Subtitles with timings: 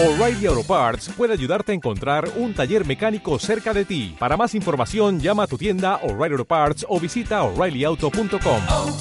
[0.00, 4.14] O'Reilly Auto Parts puede ayudarte a encontrar un taller mecánico cerca de ti.
[4.16, 8.62] Para más información, llama a tu tienda O'Reilly Auto Parts o visita oreillyauto.com.
[8.70, 8.96] oh,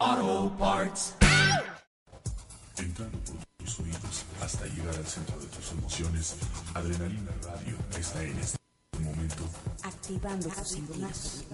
[0.00, 1.14] oh, Parts.
[2.78, 6.36] Entrando por tus oídos hasta llegar al centro de tus emociones,
[6.72, 8.56] Adrenalina Radio está en este
[8.98, 9.44] momento.
[9.82, 11.44] Activando tus sentidos.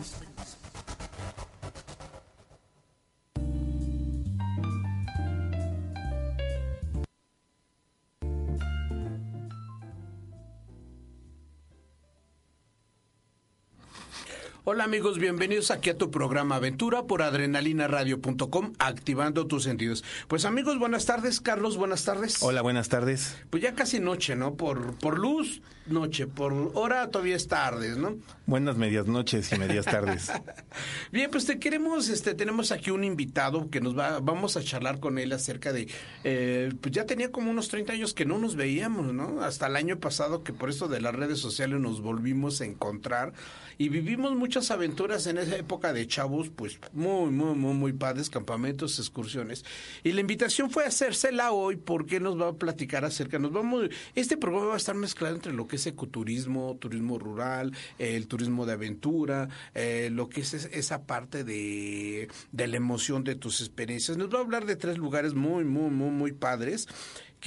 [14.69, 20.03] Hola amigos, bienvenidos aquí a tu programa Aventura por adrenalinaradio.com, activando tus sentidos.
[20.27, 22.43] Pues amigos, buenas tardes, Carlos, buenas tardes.
[22.43, 23.37] Hola, buenas tardes.
[23.49, 24.57] Pues ya casi noche, ¿no?
[24.57, 28.17] Por, por luz, noche, por hora todavía es tarde, ¿no?
[28.47, 30.33] Buenas medias noches y medias tardes.
[31.13, 34.99] Bien, pues te queremos, este, tenemos aquí un invitado que nos va, vamos a charlar
[34.99, 35.89] con él acerca de,
[36.25, 39.43] eh, pues ya tenía como unos 30 años que no nos veíamos, ¿no?
[39.43, 43.33] Hasta el año pasado que por esto de las redes sociales nos volvimos a encontrar
[43.79, 48.31] y vivimos muchas aventuras en esa época de chavos, pues muy, muy, muy, muy padres,
[48.31, 49.65] campamentos, excursiones.
[50.03, 53.89] Y la invitación fue a hacérsela hoy porque nos va a platicar acerca, nos vamos,
[54.15, 58.65] este programa va a estar mezclado entre lo que es ecoturismo, turismo rural, el turismo
[58.67, 63.61] de aventura, eh, lo que es es- esa parte de, de la emoción de tus
[63.61, 64.17] experiencias.
[64.17, 66.89] Nos va a hablar de tres lugares muy, muy, muy, muy padres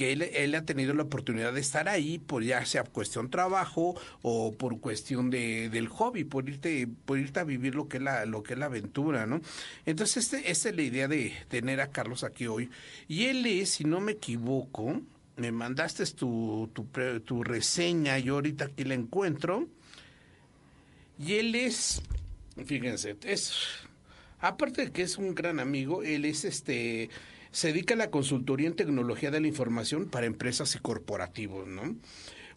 [0.00, 4.54] que él, ha tenido la oportunidad de estar ahí, por ya sea cuestión trabajo o
[4.54, 8.24] por cuestión de, del hobby, por irte, por irte a vivir lo que es la,
[8.24, 9.42] lo que es la aventura, ¿no?
[9.84, 12.70] Entonces, este, esta es la idea de tener a Carlos aquí hoy.
[13.08, 15.02] Y él es, si no me equivoco,
[15.36, 16.86] me mandaste tu, tu,
[17.20, 19.68] tu reseña, yo ahorita aquí la encuentro.
[21.18, 22.00] Y él es,
[22.64, 23.52] fíjense, es,
[24.38, 27.10] aparte de que es un gran amigo, él es este,
[27.52, 31.96] se dedica a la consultoría en tecnología de la información para empresas y corporativos, ¿no?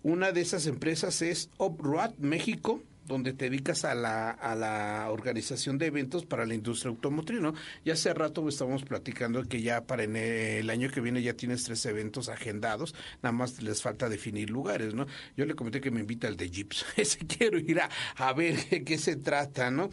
[0.03, 5.77] Una de esas empresas es UpRoad México, donde te dedicas a la, a la organización
[5.77, 7.53] de eventos para la industria automotriz, ¿no?
[7.83, 11.63] Ya hace rato estábamos platicando que ya para en el año que viene ya tienes
[11.63, 15.07] tres eventos agendados, nada más les falta definir lugares, ¿no?
[15.35, 18.69] Yo le comenté que me invita el de Jeeps, ese quiero ir a, a ver
[18.69, 19.89] de qué se trata, ¿no?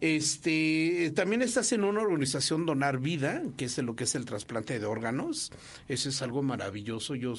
[0.00, 4.78] Este, también estás en una organización Donar Vida, que es lo que es el trasplante
[4.78, 5.52] de órganos,
[5.88, 7.34] eso es algo maravilloso, yo,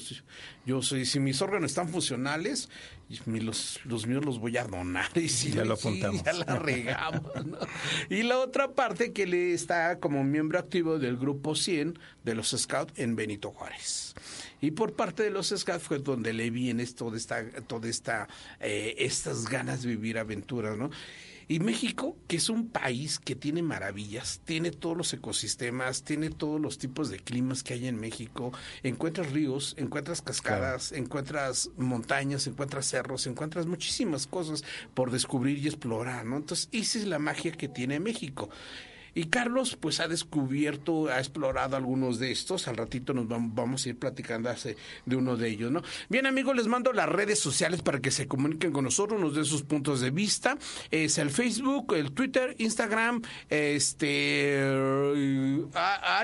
[0.64, 2.68] yo soy, si mis órganos están funcionales,
[3.26, 5.06] mi- los, los míos los voy a donar.
[5.16, 6.22] Y si Ya lo sí, apuntamos.
[6.24, 7.58] ya la regamos, ¿no?
[8.10, 12.48] Y la otra parte que le está como miembro activo del grupo 100 de los
[12.56, 14.14] Scouts en Benito Juárez.
[14.60, 17.88] Y por parte de los Scouts fue donde le vi en esto, toda esta, toda
[17.88, 18.26] esta,
[18.60, 20.90] eh, estas ganas de vivir aventuras, ¿no?
[21.48, 26.60] Y México, que es un país que tiene maravillas, tiene todos los ecosistemas, tiene todos
[26.60, 28.52] los tipos de climas que hay en México.
[28.82, 36.26] Encuentras ríos, encuentras cascadas, encuentras montañas, encuentras cerros, encuentras muchísimas cosas por descubrir y explorar,
[36.26, 36.36] ¿no?
[36.36, 38.50] Entonces, esa es la magia que tiene México.
[39.16, 42.68] Y Carlos, pues ha descubierto, ha explorado algunos de estos.
[42.68, 44.36] Al ratito nos vam- vamos a ir platicando
[45.06, 45.82] de uno de ellos, ¿no?
[46.10, 49.46] Bien, amigos, les mando las redes sociales para que se comuniquen con nosotros, nos den
[49.46, 50.58] sus puntos de vista.
[50.90, 55.64] Es el Facebook, el Twitter, Instagram, este, eh,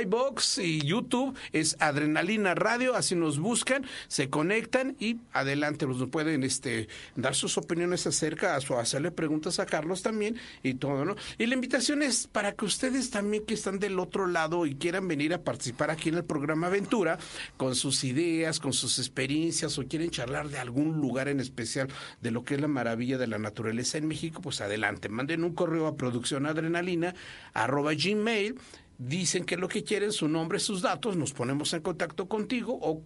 [0.02, 1.34] iBox y YouTube.
[1.52, 7.34] Es Adrenalina Radio, así nos buscan, se conectan y adelante, pues nos pueden este, dar
[7.34, 11.16] sus opiniones acerca, o hacerle preguntas a Carlos también y todo, ¿no?
[11.38, 15.06] Y la invitación es para que ustedes también que están del otro lado y quieran
[15.06, 17.16] venir a participar aquí en el programa Aventura
[17.56, 21.86] con sus ideas, con sus experiencias o quieren charlar de algún lugar en especial
[22.20, 25.54] de lo que es la maravilla de la naturaleza en México, pues adelante, manden un
[25.54, 27.14] correo a producción adrenalina
[27.54, 28.56] arroba gmail
[28.98, 33.02] dicen que lo que quieren, su nombre, sus datos, nos ponemos en contacto contigo o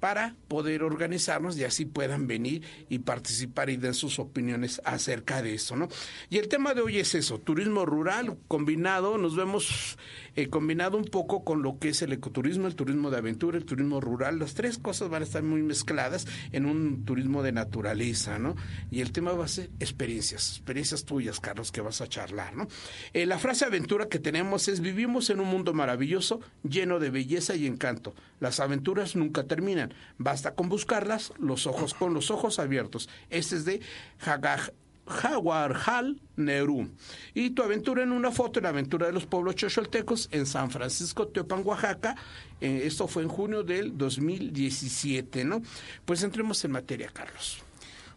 [0.00, 5.54] para poder organizarnos y así puedan venir y participar y den sus opiniones acerca de
[5.54, 5.88] eso, ¿no?
[6.30, 9.98] Y el tema de hoy es eso, turismo rural combinado, nos vemos
[10.36, 13.64] eh, combinado un poco con lo que es el ecoturismo, el turismo de aventura, el
[13.64, 18.38] turismo rural, las tres cosas van a estar muy mezcladas en un turismo de naturaleza,
[18.38, 18.54] ¿no?
[18.90, 22.68] Y el tema va a ser experiencias, experiencias tuyas, Carlos, que vas a charlar, ¿no?
[23.12, 27.54] Eh, la frase aventura que tenemos es vivimos en un mundo maravilloso, lleno de belleza
[27.54, 28.14] y encanto.
[28.40, 33.08] Las aventuras nunca terminan, basta con buscarlas, los ojos con los ojos abiertos.
[33.30, 33.80] Este es de
[34.20, 34.72] Hagag
[35.08, 36.90] Jaguarjal Nehru.
[37.34, 41.28] Y tu aventura en una foto, la aventura de los pueblos chocholtecos en San Francisco,
[41.28, 42.16] Teopan, Oaxaca.
[42.60, 45.62] Eh, esto fue en junio del 2017, ¿no?
[46.04, 47.62] Pues entremos en materia, Carlos.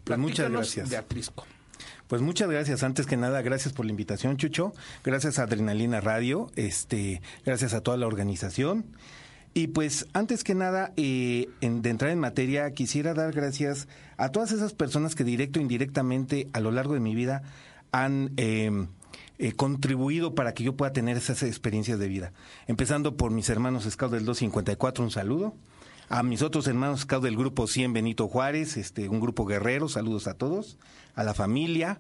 [0.04, 0.90] Pues muchas gracias.
[0.90, 1.02] De.
[2.08, 2.84] Pues muchas gracias.
[2.84, 4.74] Antes que nada, gracias por la invitación, Chucho.
[5.04, 6.52] Gracias a Adrenalina Radio.
[6.56, 8.86] Este, gracias a toda la organización.
[9.54, 13.88] Y pues antes que nada, eh, de entrar en materia, quisiera dar gracias
[14.18, 17.44] a todas esas personas que directo o indirectamente a lo largo de mi vida
[17.92, 18.88] han eh,
[19.40, 22.32] eh, contribuido para que yo pueda tener esas experiencias de vida.
[22.68, 25.54] Empezando por mis hermanos Scout del 254, un saludo.
[26.08, 30.28] A mis otros hermanos Scout del grupo 100 Benito Juárez, este, un grupo guerrero, saludos
[30.28, 30.78] a todos.
[31.16, 32.00] A la familia,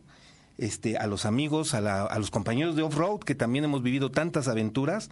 [0.57, 4.09] este, a los amigos, a, la- a los compañeros de off-road, que también hemos vivido
[4.11, 5.09] tantas aventuras,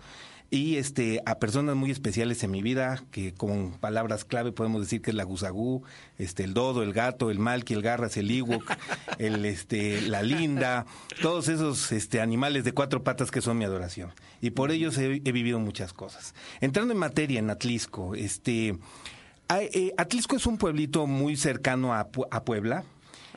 [0.51, 5.01] y este, a personas muy especiales en mi vida, que con palabras clave podemos decir
[5.01, 5.83] que es la gusagú,
[6.17, 8.63] este, el dodo, el gato, el malki, el garras, el iwok,
[9.19, 10.85] el, este, la linda,
[11.21, 14.11] todos esos este, animales de cuatro patas que son mi adoración.
[14.41, 16.33] Y por ellos he, he vivido muchas cosas.
[16.61, 18.77] Entrando en materia, en Atlisco, este,
[19.49, 22.83] eh, Atlisco es un pueblito muy cercano a, a Puebla,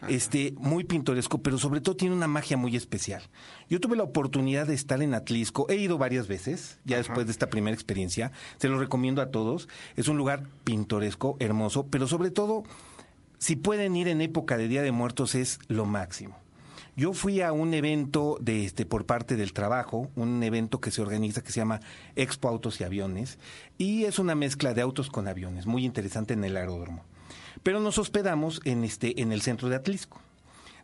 [0.09, 3.23] este, muy pintoresco, pero sobre todo tiene una magia muy especial.
[3.69, 7.33] Yo tuve la oportunidad de estar en Atlisco, he ido varias veces, ya después de
[7.33, 9.69] esta primera experiencia, se lo recomiendo a todos.
[9.97, 12.65] Es un lugar pintoresco, hermoso, pero sobre todo,
[13.39, 16.37] si pueden ir en época de Día de Muertos es lo máximo.
[16.95, 21.01] Yo fui a un evento de este por parte del trabajo, un evento que se
[21.01, 21.81] organiza que se llama
[22.17, 23.39] Expo Autos y Aviones
[23.79, 27.03] y es una mezcla de autos con aviones, muy interesante en el aeródromo.
[27.63, 30.21] Pero nos hospedamos en este en el centro de Atlisco.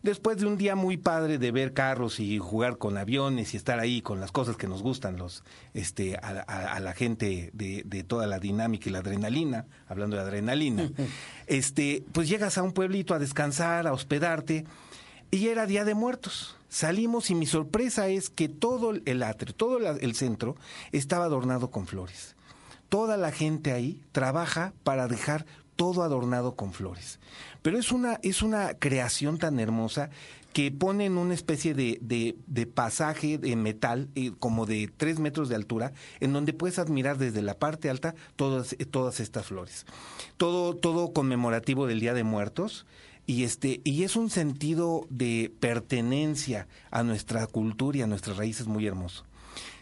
[0.01, 3.81] Después de un día muy padre de ver carros y jugar con aviones y estar
[3.81, 5.43] ahí con las cosas que nos gustan los
[5.75, 10.15] este a, a- a la gente de, de toda la dinámica y la adrenalina, hablando
[10.17, 10.89] de adrenalina,
[11.49, 14.65] este pues llegas a un pueblito a descansar, a hospedarte
[15.33, 16.55] y era Día de Muertos.
[16.69, 20.55] Salimos y mi sorpresa es que todo el atrio, todo el centro
[20.93, 22.37] estaba adornado con flores.
[22.89, 25.45] Toda la gente ahí trabaja para dejar
[25.79, 27.21] todo adornado con flores.
[27.63, 30.11] Pero es una, es una creación tan hermosa
[30.53, 35.49] que ponen una especie de, de, de pasaje de metal, eh, como de tres metros
[35.49, 39.87] de altura, en donde puedes admirar desde la parte alta todas, eh, todas estas flores.
[40.37, 42.85] Todo, todo conmemorativo del Día de Muertos.
[43.25, 48.67] Y este, y es un sentido de pertenencia a nuestra cultura y a nuestras raíces
[48.67, 49.25] muy hermoso.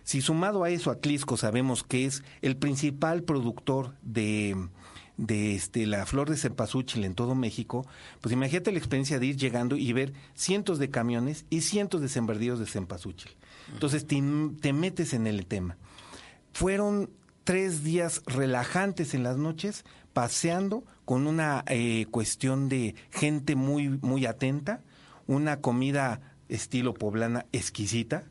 [0.05, 4.69] Si sumado a eso, Atlisco sabemos que es el principal productor de,
[5.17, 7.87] de este, la flor de cempasúchil en todo México,
[8.21, 12.09] pues imagínate la experiencia de ir llegando y ver cientos de camiones y cientos de
[12.09, 13.33] sembradíos de cempasúchil.
[13.73, 14.23] Entonces te,
[14.61, 15.77] te metes en el tema.
[16.53, 17.11] Fueron
[17.45, 24.27] tres días relajantes en las noches, paseando con una eh, cuestión de gente muy, muy
[24.27, 24.83] atenta,
[25.27, 28.25] una comida estilo poblana exquisita,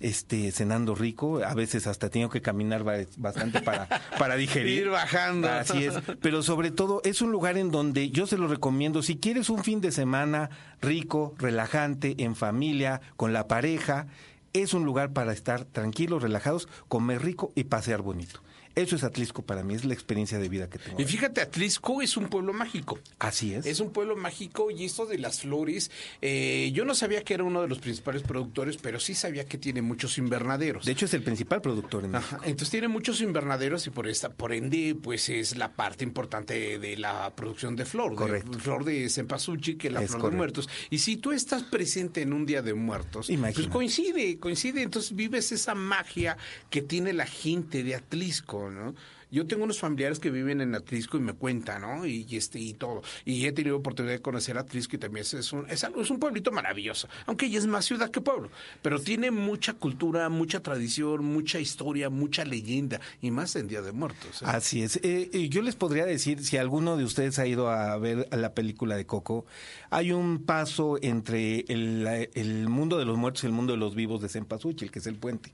[0.00, 3.88] este cenando rico, a veces hasta tengo que caminar ba- bastante para,
[4.18, 4.82] para digerir.
[4.84, 5.48] Ir bajando.
[5.50, 9.16] Así es, pero sobre todo es un lugar en donde yo se lo recomiendo, si
[9.16, 10.50] quieres un fin de semana
[10.82, 14.06] rico, relajante, en familia, con la pareja,
[14.52, 18.40] es un lugar para estar tranquilos, relajados, comer rico y pasear bonito.
[18.76, 21.00] Eso es Atlisco para mí, es la experiencia de vida que tengo.
[21.00, 22.98] Y fíjate, Atlisco es un pueblo mágico.
[23.18, 23.64] Así es.
[23.64, 25.90] Es un pueblo mágico y esto de las flores,
[26.20, 29.56] eh, yo no sabía que era uno de los principales productores, pero sí sabía que
[29.56, 30.84] tiene muchos invernaderos.
[30.84, 32.36] De hecho es el principal productor en México.
[32.36, 36.78] Ajá, Entonces tiene muchos invernaderos y por esta, por ende, pues es la parte importante
[36.78, 38.50] de la producción de flor, Correcto.
[38.50, 40.30] de flor de cempasúchil, que es la Es flor correcto.
[40.32, 40.68] de muertos.
[40.90, 45.50] Y si tú estás presente en un día de muertos, pues coincide, coincide, entonces vives
[45.50, 46.36] esa magia
[46.68, 48.94] que tiene la gente de Atlisco, ¿no?
[49.36, 52.06] Yo tengo unos familiares que viven en Atlisco y me cuentan, ¿no?
[52.06, 53.02] Y, y este y todo.
[53.26, 56.08] Y he tenido oportunidad de conocer Atlisco y también es, es un, es, algo- es
[56.10, 58.48] un pueblito maravilloso, aunque ya es más ciudad que pueblo,
[58.80, 63.92] pero tiene mucha cultura, mucha tradición, mucha historia, mucha leyenda y más en Día de
[63.92, 64.40] Muertos.
[64.40, 64.46] ¿eh?
[64.46, 64.98] Así es.
[65.02, 68.96] Eh, yo les podría decir, si alguno de ustedes ha ido a ver la película
[68.96, 69.44] de Coco,
[69.90, 74.22] hay un paso entre el, mundo de los muertos y el mundo de los vivos
[74.22, 75.52] de Cempasúchil, que es el puente.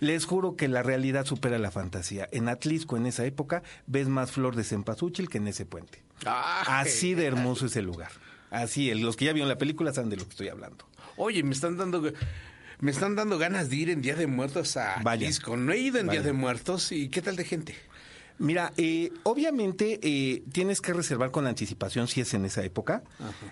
[0.00, 2.26] Les juro que la realidad supera la fantasía.
[2.32, 6.02] En Atlisco, en esa época, ves más flor de Cempasúchil que en ese puente.
[6.24, 8.10] Ah, Así de hermoso es el lugar.
[8.50, 10.86] Así, los que ya vieron la película saben de lo que estoy hablando.
[11.16, 12.12] Oye, me están dando
[12.80, 15.26] me están dando ganas de ir en Día de Muertos a Vayan.
[15.26, 15.56] Atlisco.
[15.56, 17.74] No he ido en Día de Muertos y ¿qué tal de gente?
[18.38, 23.02] Mira, eh, obviamente eh, tienes que reservar con anticipación si es en esa época.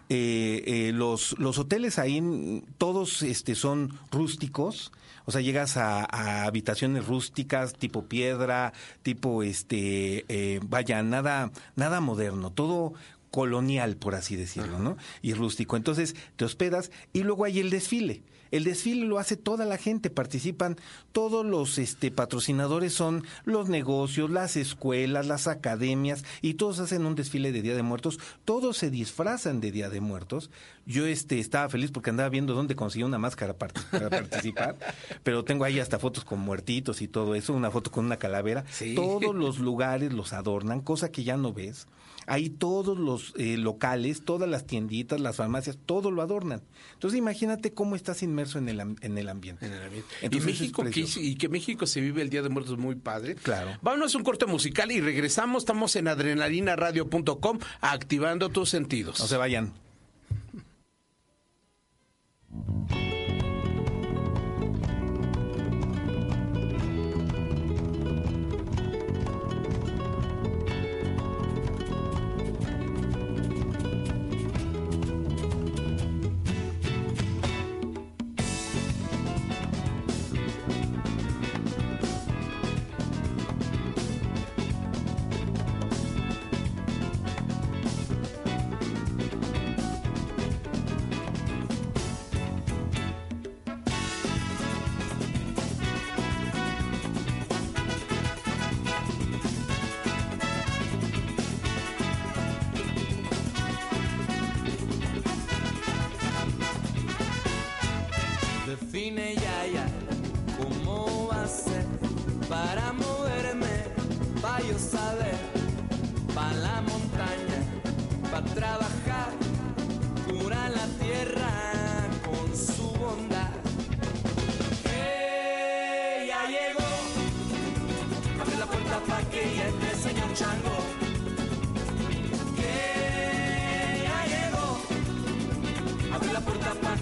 [0.08, 4.92] Eh, eh, los, los hoteles ahí, todos este, son rústicos.
[5.26, 12.50] O sea, llegas a, habitaciones rústicas, tipo piedra, tipo, este, eh, vaya, nada, nada moderno,
[12.50, 12.95] todo
[13.30, 14.97] colonial, por así decirlo, ¿no?
[15.21, 15.76] Y rústico.
[15.76, 18.23] Entonces, te hospedas y luego hay el desfile.
[18.56, 20.76] El desfile lo hace toda la gente, participan
[21.12, 27.14] todos los este, patrocinadores, son los negocios, las escuelas, las academias, y todos hacen un
[27.14, 30.50] desfile de Día de Muertos, todos se disfrazan de Día de Muertos.
[30.86, 34.76] Yo este, estaba feliz porque andaba viendo dónde conseguí una máscara para, para participar,
[35.22, 38.64] pero tengo ahí hasta fotos con muertitos y todo eso, una foto con una calavera.
[38.70, 38.94] Sí.
[38.94, 41.86] Todos los lugares los adornan, cosa que ya no ves.
[42.26, 46.62] Ahí todos los eh, locales, todas las tienditas, las farmacias, todo lo adornan.
[46.95, 49.66] Entonces imagínate cómo estás inmerso en el, en el ambiente.
[49.66, 50.09] En el ambiente.
[50.23, 52.97] Entonces, y es México que, y que México se vive el Día de Muertos muy
[52.97, 53.37] padre.
[53.37, 53.78] Claro.
[53.83, 55.62] Vámonos a un corte musical y regresamos.
[55.62, 59.21] Estamos en adrenalinaradio.com activando tus sentidos.
[59.21, 59.73] No se vayan.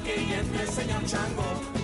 [0.02, 1.83] Que entre el señor Chango.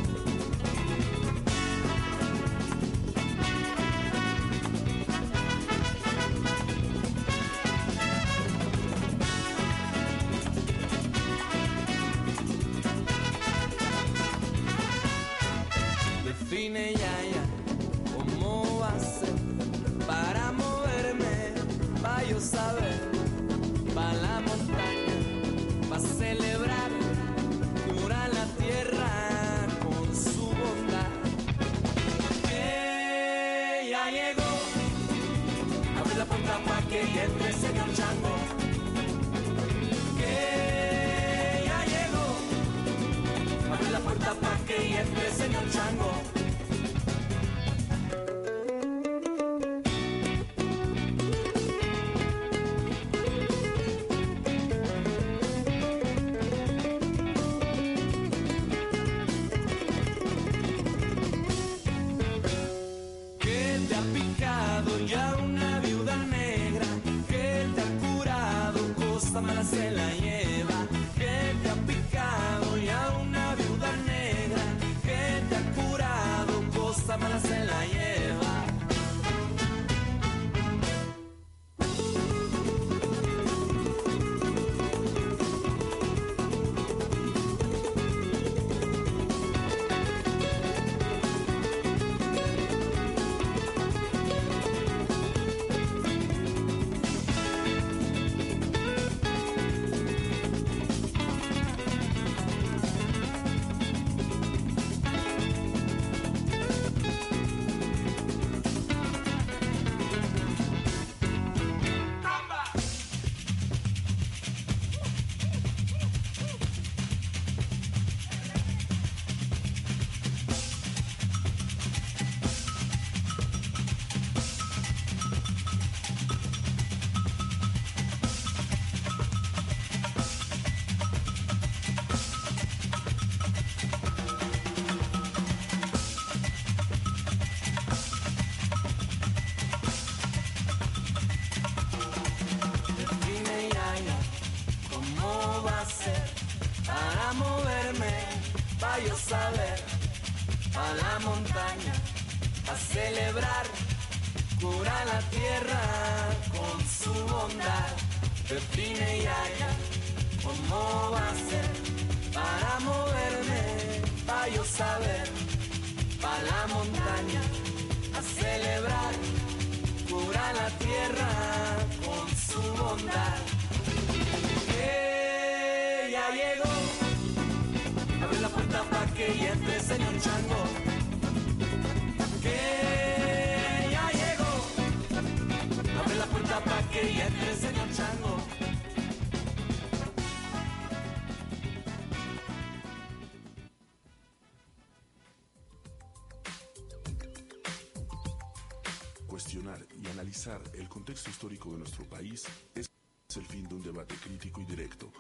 [199.71, 202.89] Cuestionar y analizar el contexto histórico de nuestro país es
[203.37, 205.13] el fin de un debate crítico y directo,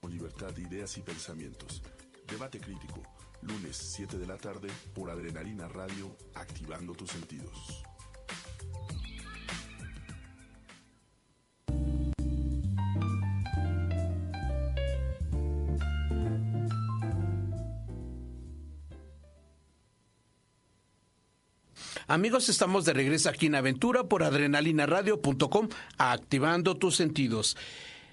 [0.00, 1.82] con libertad de ideas y pensamientos.
[2.26, 3.02] Debate crítico,
[3.42, 7.84] lunes 7 de la tarde por Adrenalina Radio, activando tus sentidos.
[22.14, 25.68] Amigos, estamos de regreso aquí en Aventura por adrenalinaradio.com,
[25.98, 27.56] activando tus sentidos.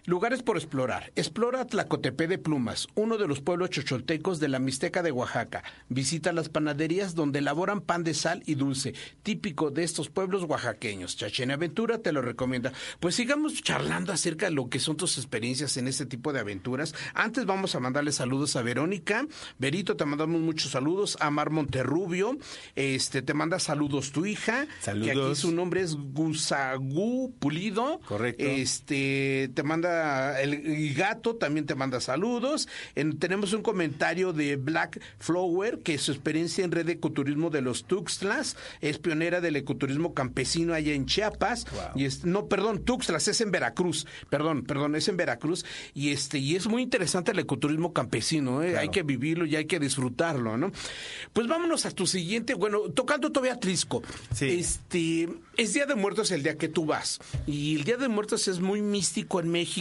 [0.05, 1.11] Lugares por explorar.
[1.15, 5.63] Explora Tlacotepé de Plumas, uno de los pueblos chocholtecos de la Mixteca de Oaxaca.
[5.89, 11.17] Visita las panaderías donde elaboran pan de sal y dulce, típico de estos pueblos oaxaqueños.
[11.17, 12.73] Chachena Aventura te lo recomienda.
[12.99, 16.95] Pues sigamos charlando acerca de lo que son tus experiencias en este tipo de aventuras.
[17.13, 19.27] Antes vamos a mandarle saludos a Verónica.
[19.59, 21.15] Verito, te mandamos muchos saludos.
[21.19, 22.39] A Mar Monterrubio,
[22.75, 24.65] este, te manda saludos tu hija.
[24.79, 25.13] Saludos.
[25.13, 27.99] Que aquí su nombre es Gusagú Pulido.
[28.07, 28.43] Correcto.
[28.43, 29.90] Este, te manda
[30.41, 32.67] el, gato también te manda saludos.
[32.95, 37.61] En- tenemos un comentario de Black Flower que su experiencia en red de ecoturismo de
[37.61, 41.65] los Tuxtlas es pionera del ecoturismo campesino allá en Chiapas.
[41.95, 44.05] Y es, no, perdón, Tuxtlas es en Veracruz.
[44.29, 48.77] Perdón, perdón, es en Veracruz y este y es muy interesante el ecoturismo campesino, ¿eh?
[48.77, 50.71] hay que vivirlo y hay que disfrutarlo, ¿no?
[51.33, 54.01] Pues vámonos a tu siguiente, bueno, tocando todavía Trisco.
[54.33, 54.47] Sí.
[54.59, 57.19] Este, es Día de Muertos el día que tú vas.
[57.47, 59.80] Y el Día de Muertos es muy místico en México.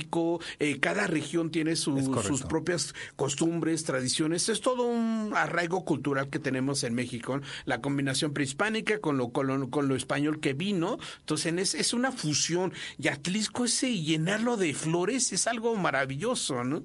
[0.59, 4.49] Eh, cada región tiene su- sus propias costumbres, tradiciones.
[4.49, 7.41] Es todo un arraigo cultural que tenemos en México.
[7.65, 10.99] La combinación prehispánica con lo, con lo, con lo español que vino.
[11.21, 12.73] Entonces es, es una fusión.
[12.99, 16.83] Y Atlisco ese llenarlo de flores es algo maravilloso, ¿no?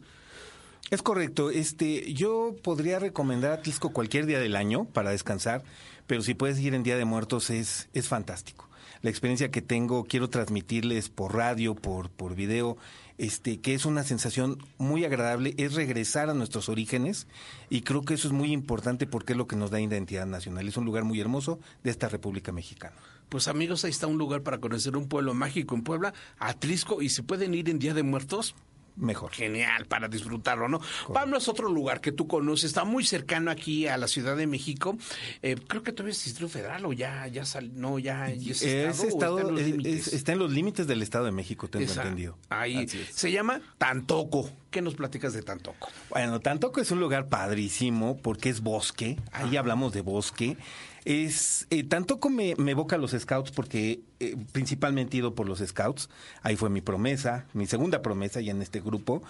[0.91, 1.49] Es correcto.
[1.49, 5.63] Este, yo podría recomendar Atlisco cualquier día del año para descansar,
[6.05, 8.69] pero si puedes ir en Día de Muertos es, es fantástico.
[9.01, 12.77] La experiencia que tengo, quiero transmitirles por radio, por, por video,
[13.17, 17.27] este, que es una sensación muy agradable, es regresar a nuestros orígenes
[17.69, 20.67] y creo que eso es muy importante porque es lo que nos da identidad nacional.
[20.67, 22.95] Es un lugar muy hermoso de esta República Mexicana.
[23.29, 27.09] Pues amigos, ahí está un lugar para conocer un pueblo mágico en Puebla, Atlisco, y
[27.09, 28.55] se pueden ir en Día de Muertos.
[28.97, 29.31] Mejor.
[29.31, 30.79] Genial para disfrutarlo, ¿no?
[31.09, 34.47] Vámonos a otro lugar que tú conoces, está muy cercano aquí a la Ciudad de
[34.47, 34.97] México.
[35.41, 38.61] Eh, creo que todavía es Distrito Federal o ya, ya sal, no, ya, ya es
[38.61, 40.07] Es estado, está en los es- límites?
[40.07, 42.37] es- está en los límites del Estado de México, tengo Esa- entendido.
[42.49, 42.95] Ahí es.
[43.13, 44.49] se llama Tantoco.
[44.71, 45.87] ¿Qué nos platicas de Tantoco?
[46.09, 49.17] Bueno, Tantoco es un lugar padrísimo porque es bosque.
[49.31, 50.57] Ahí hablamos de bosque.
[51.05, 55.47] Es eh, Tantoco me, me evoca a los scouts porque eh, principalmente he ido por
[55.47, 56.09] los scouts.
[56.41, 59.21] Ahí fue mi promesa, mi segunda promesa ya en este grupo.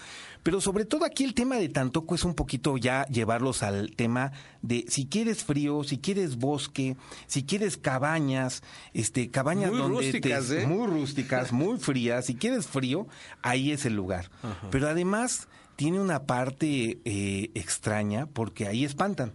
[0.41, 4.31] Pero sobre todo aquí el tema de Tantoco es un poquito ya llevarlos al tema
[4.61, 6.95] de si quieres frío, si quieres bosque,
[7.27, 10.65] si quieres cabañas, este cabañas Muy donde te- rústicas, ¿eh?
[10.67, 12.25] muy rústicas, muy frías.
[12.25, 13.05] Si quieres frío,
[13.41, 14.31] ahí es el lugar.
[14.71, 19.33] Pero además tiene una parte eh, extraña porque ahí espantan.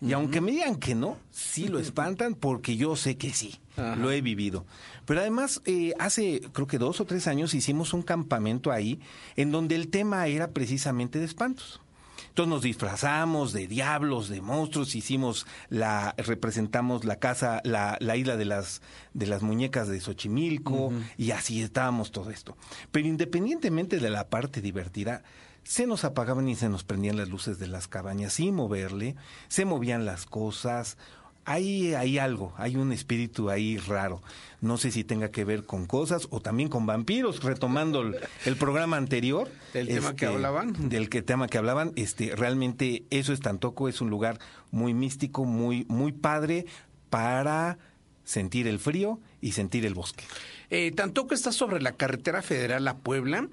[0.00, 4.10] Y aunque me digan que no, sí lo espantan porque yo sé que sí, lo
[4.10, 4.64] he vivido.
[5.04, 9.00] Pero además, eh, hace creo que dos o tres años hicimos un campamento ahí
[9.36, 11.80] en donde el tema era precisamente de espantos.
[12.28, 18.36] Entonces nos disfrazamos de diablos, de monstruos, hicimos la, representamos la casa, la, la isla
[18.36, 18.82] de las,
[19.14, 22.56] de las muñecas de Xochimilco, y así estábamos todo esto.
[22.92, 25.24] Pero independientemente de la parte divertida,
[25.64, 29.16] se nos apagaban y se nos prendían las luces de las cabañas sin moverle,
[29.48, 30.96] se movían las cosas.
[31.44, 34.22] Hay, hay algo, hay un espíritu ahí raro.
[34.60, 38.56] No sé si tenga que ver con cosas o también con vampiros, retomando el, el
[38.56, 39.50] programa anterior.
[39.72, 40.88] ¿Del tema que hablaban?
[40.88, 41.92] Del que, tema que hablaban.
[41.96, 44.38] Este, realmente eso es Tantoco, es un lugar
[44.70, 46.66] muy místico, muy, muy padre
[47.08, 47.78] para
[48.24, 50.24] sentir el frío y sentir el bosque.
[50.70, 53.48] Eh, Tantoco está sobre la carretera federal a Puebla.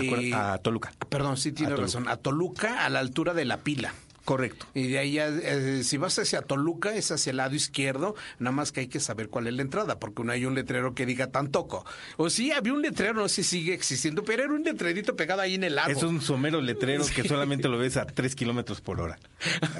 [0.00, 0.92] Eh, a Toluca.
[1.08, 2.08] Perdón, sí tiene razón.
[2.08, 3.92] A Toluca, a la altura de la pila.
[4.24, 4.66] Correcto.
[4.74, 8.70] Y de ahí, eh, si vas hacia Toluca, es hacia el lado izquierdo, nada más
[8.70, 11.32] que hay que saber cuál es la entrada, porque no hay un letrero que diga
[11.32, 11.84] Tantoco.
[12.16, 15.40] O sí, había un letrero, no sé si sigue existiendo, pero era un letrerito pegado
[15.40, 15.90] ahí en el lago.
[15.90, 19.18] Es un somero letrero que solamente lo ves a 3 kilómetros por hora.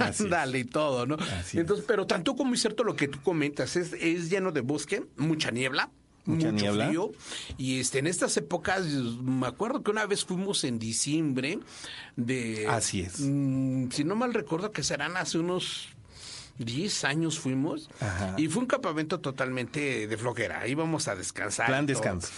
[0.09, 0.21] Es.
[0.21, 1.17] Ándale y todo, ¿no?
[1.39, 5.05] Así Entonces, pero Tantoco, muy cierto lo que tú comentas, es, es lleno de bosque,
[5.17, 5.91] mucha niebla.
[6.25, 6.87] Mucha mucho niebla.
[6.89, 7.13] frío
[7.59, 11.59] y este en estas épocas me acuerdo que una vez fuimos en diciembre
[12.17, 13.19] de Así es.
[13.21, 15.89] mm, si no mal recuerdo que serán hace unos
[16.59, 18.35] 10 años fuimos Ajá.
[18.39, 20.67] y fue un campamento totalmente de flojera.
[20.69, 21.67] Íbamos a descansar.
[21.67, 22.29] Plan descanso.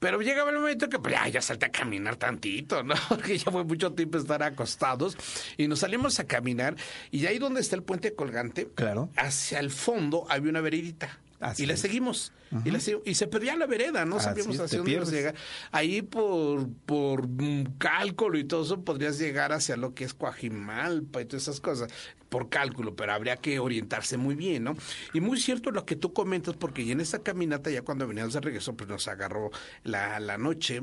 [0.00, 2.94] Pero llegaba el momento que pues, ya, ya salté a caminar tantito, ¿no?
[3.10, 5.16] Porque ya fue mucho tiempo estar acostados.
[5.58, 6.74] Y nos salimos a caminar.
[7.10, 9.10] Y ahí donde está el puente colgante, Claro.
[9.16, 11.20] hacia el fondo había una veredita.
[11.40, 11.80] Así y la es.
[11.80, 12.32] seguimos.
[12.64, 15.34] y, y se perdía la vereda, no sabíamos hacia dónde íbamos a llegar.
[15.72, 21.22] Ahí por, por mm, cálculo y todo eso podrías llegar hacia lo que es Coajimalpa
[21.22, 21.90] y todas esas cosas.
[22.28, 24.76] Por cálculo, pero habría que orientarse muy bien, ¿no?
[25.12, 28.34] Y muy cierto lo que tú comentas, porque ya en esa caminata, ya cuando veníamos
[28.34, 29.50] de regreso, pues nos agarró
[29.82, 30.82] la, la noche.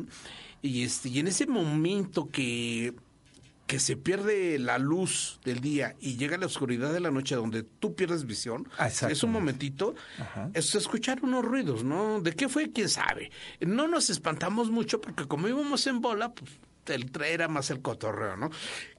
[0.62, 2.93] Y, este, y en ese momento que
[3.68, 7.64] que se pierde la luz del día y llega la oscuridad de la noche donde
[7.64, 10.50] tú pierdes visión, Ah, es un momentito, Ajá.
[10.54, 12.22] es escuchar unos ruidos, ¿no?
[12.22, 12.72] ¿De qué fue?
[12.72, 13.30] ¿Quién sabe?
[13.60, 16.50] No nos espantamos mucho porque como íbamos en bola, pues
[16.88, 18.50] el era más el cotorreo, ¿no?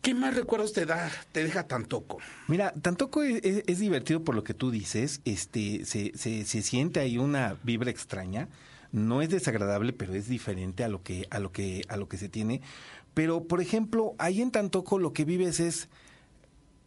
[0.02, 2.18] ¿Qué más recuerdos te da, te deja Tantoco?
[2.46, 6.60] Mira, tampoco es, es- es divertido por lo que tú dices, este, se, se, se
[6.60, 8.48] siente ahí una vibra extraña,
[8.92, 12.16] no es desagradable, pero es diferente a lo que, a lo que, a lo que
[12.18, 12.60] se tiene.
[13.18, 15.88] Pero, por ejemplo, ahí en Tantoco lo que vives es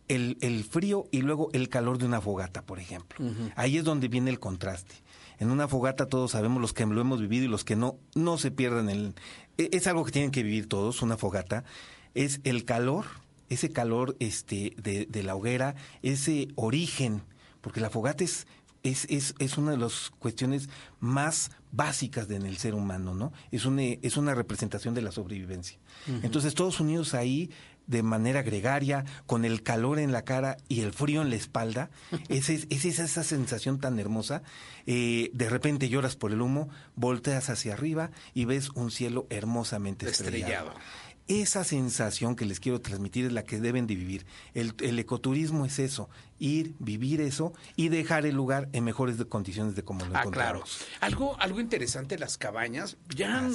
[0.08, 3.26] el, el frío y luego el calor de una fogata, por ejemplo.
[3.58, 4.96] Ahí es donde viene el contraste.
[5.40, 8.38] En una fogata todos sabemos los que lo hemos vivido y los que no, no
[8.38, 9.14] se pierdan el...
[9.58, 11.66] e- Es algo que tienen que vivir todos, una fogata.
[12.14, 13.08] Es el calor,
[13.50, 17.24] ese calor este, de, de la hoguera, ese origen,
[17.60, 18.48] porque la fogata es,
[18.84, 23.32] es, es, es una de las cuestiones más básicas de- en el ser humano, ¿no?
[23.52, 25.78] Es una, es una representación de la sobrevivencia.
[26.24, 27.50] Entonces todos unidos ahí
[27.88, 31.90] de manera gregaria, con el calor en la cara y el frío en la espalda,
[32.30, 34.44] esa es, esa, es esa sensación tan hermosa.
[34.86, 40.08] Eh, de repente lloras por el humo, volteas hacia arriba y ves un cielo hermosamente
[40.10, 40.70] estrellado.
[40.70, 40.80] Estrellado.
[41.28, 44.26] Esa sensación que les quiero transmitir es la que deben de vivir.
[44.54, 49.26] El, el ecoturismo es eso, ir, vivir eso y dejar el lugar en mejores de-
[49.26, 50.64] condiciones de como lo Ah, claro.
[51.00, 52.98] Algo, algo interesante, las cabañas.
[53.16, 53.48] Ya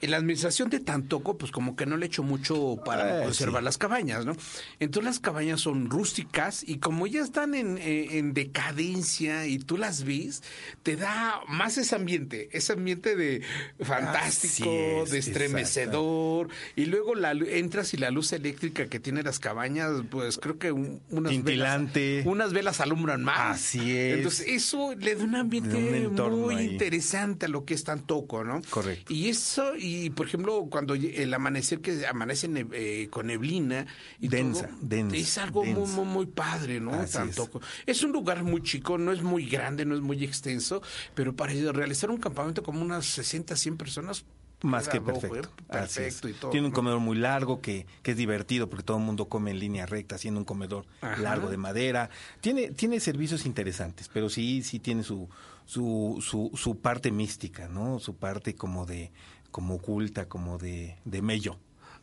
[0.00, 3.62] en la administración de Tantoco, pues como que no le echo mucho para Eh, conservar
[3.62, 3.64] sí.
[3.64, 4.36] las cabañas, ¿no?
[4.78, 9.78] Entonces las cabañas son rústicas y como ya están en, eh, en decadencia y tú
[9.78, 10.42] las ves,
[10.82, 13.42] te da más ese ambiente, ese ambiente de
[13.80, 14.70] fantástico,
[15.04, 16.48] es, de estremecedor.
[16.76, 20.72] Y luego la, entras y la luz eléctrica que tiene las cabañas, pues creo que
[20.72, 21.80] un- unas velas,
[22.26, 23.56] unas velas alumbran más.
[23.60, 24.16] Así es.
[24.18, 25.76] Entonces eso le da un ambiente
[26.08, 26.66] un muy ahí.
[26.72, 28.60] interesante a lo que es Tantoco, ¿no?
[28.68, 29.12] Correcto.
[29.12, 33.86] Y eso, y por ejemplo, cuando el amanecer que amanece ne- eh, con neblina
[34.20, 35.92] y Densa, todo, densa, es algo muy, densa.
[35.96, 36.92] muy, muy padre, ¿no?
[36.94, 37.60] Así Tantoco.
[37.86, 38.02] Es.
[38.02, 40.82] un lugar muy chico, no es muy grande, no es muy extenso,
[41.14, 44.24] pero para realizar un campamento como unas 60, 100 personas,
[44.62, 45.48] Más que perfecto.
[45.48, 45.62] ¿eh?
[45.68, 46.14] Así es.
[46.14, 46.50] Perfecto y todo.
[46.50, 49.58] Tiene un comedor muy largo que, que es divertido porque todo el mundo come en
[49.60, 51.20] línea recta, haciendo un comedor Ajá.
[51.22, 52.10] largo de madera.
[52.40, 55.28] Tiene, tiene servicios interesantes, pero sí, sí tiene su,
[55.64, 58.00] su, su, su parte mística, ¿no?
[58.00, 59.12] Su parte como de,
[59.50, 61.56] como oculta, como de, de mello.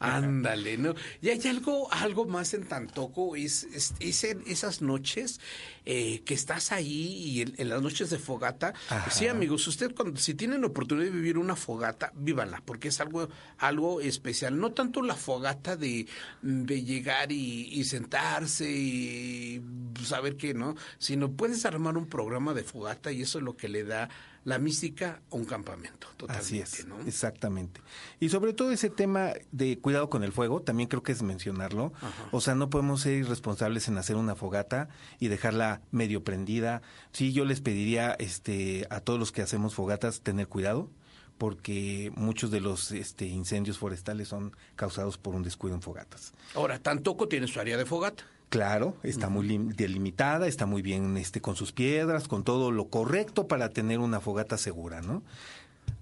[0.06, 0.96] Ándale, ¿no?
[1.22, 5.40] Y hay algo, algo más en Tantoco, es, es, es en esas noches
[5.86, 8.74] eh, que estás ahí y en, en las noches de fogata.
[8.90, 9.10] Ajá.
[9.12, 13.00] Sí, amigos, usted cuando si tienen la oportunidad de vivir una fogata, vívanla, porque es
[13.00, 14.60] algo, algo especial.
[14.60, 16.08] No tanto la fogata de,
[16.42, 19.62] de llegar y, y sentarse y
[20.04, 20.76] saber qué, ¿no?
[20.98, 24.10] Sino puedes armar un programa de fogata y eso es lo que le da
[24.46, 26.08] la mística a un campamento.
[26.16, 27.00] Totalmente, Así es, ¿no?
[27.02, 27.82] exactamente.
[28.20, 31.92] Y sobre todo ese tema de cuidado con el fuego, también creo que es mencionarlo.
[32.32, 34.88] O sea, no podemos ser irresponsables en hacer una fogata
[35.20, 36.84] y dejarla medio prendida.
[37.12, 40.90] Sí, yo les pediría este, a todos los que hacemos fogatas tener cuidado
[41.38, 46.34] porque muchos de los este, incendios forestales son causados por un descuido en fogatas.
[46.54, 48.24] Ahora, Tantoco tiene su área de fogata.
[48.50, 52.90] Claro, está muy lim- delimitada, está muy bien este, con sus piedras, con todo lo
[52.90, 55.24] correcto para tener una fogata segura, ¿no?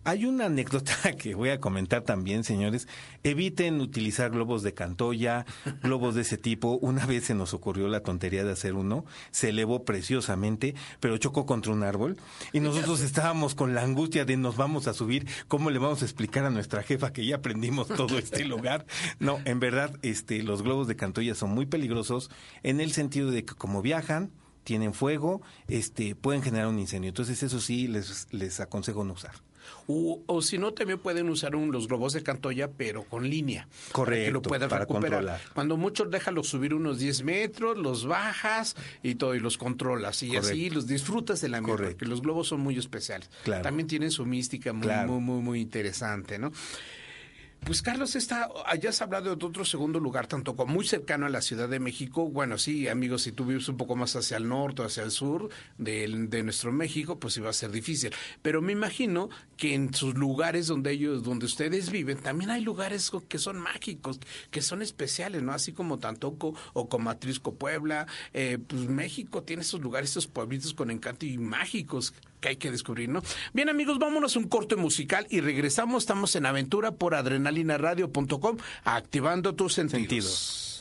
[0.06, 2.90] Hay una anécdota que voy a comentar también, señores.
[3.24, 5.46] Eviten utilizar globos de cantoya,
[5.82, 6.78] globos de ese tipo.
[6.82, 11.46] Una vez se nos ocurrió la tontería de hacer uno, se elevó preciosamente, pero chocó
[11.46, 12.18] contra un árbol
[12.52, 16.06] y nosotros estábamos con la angustia de nos vamos a subir, ¿cómo le vamos a
[16.06, 18.86] explicar a nuestra jefa que ya aprendimos todo este lugar?
[19.20, 22.30] No, en verdad, este, los globos de cantoya son muy peligrosos
[22.62, 24.32] en el sentido de que como viajan,
[24.66, 27.10] tienen fuego, este, pueden generar un incendio.
[27.10, 29.34] Entonces eso sí les, les aconsejo no usar.
[29.88, 33.64] O, o si no, también pueden usar un- los globos de Cantoya, pero con línea.
[33.68, 35.12] Para que Correcto, lo puedas para recuperar.
[35.20, 35.42] controlar.
[35.54, 40.24] Cuando muchos déjalos subir unos 10 metros, los bajas y todo, y los controlas.
[40.24, 40.76] Y así Correcto.
[40.76, 41.98] los disfrutas del ambiente, Correcto.
[41.98, 43.30] porque los globos son muy especiales.
[43.44, 43.64] Claro.
[43.64, 45.12] También tienen su mística muy, Claro.
[45.12, 46.52] muy, muy, muy interesante, ¿no?
[47.66, 48.50] Pues Carlos está,
[48.82, 51.80] ya has hablado de otro segundo lugar, tanto como muy cercano a la Ciudad de
[51.80, 52.28] México.
[52.28, 55.12] Bueno, sí, amigos, si tú vives un poco más hacia el norte o hacia el
[55.12, 58.12] sur de, de nuestro México, pues iba a ser difícil.
[58.42, 63.10] Pero me imagino que en sus lugares donde ellos, donde ustedes viven, también hay lugares
[63.30, 64.20] que son mágicos,
[64.52, 65.54] que son especiales, ¿no?
[65.54, 68.08] Así como Tantoco o como Atrisco Puebla.
[68.34, 72.70] Eh, pues México tiene esos lugares, esos pueblitos con encanto y mágicos que hay que
[72.70, 73.24] descubrir, ¿no?
[73.54, 76.04] Bien, amigos, vámonos a un corte musical y regresamos.
[76.04, 80.04] Estamos en Aventura por adrenalinaradio.com, activando tus sentidos.
[80.04, 80.74] Sentidos.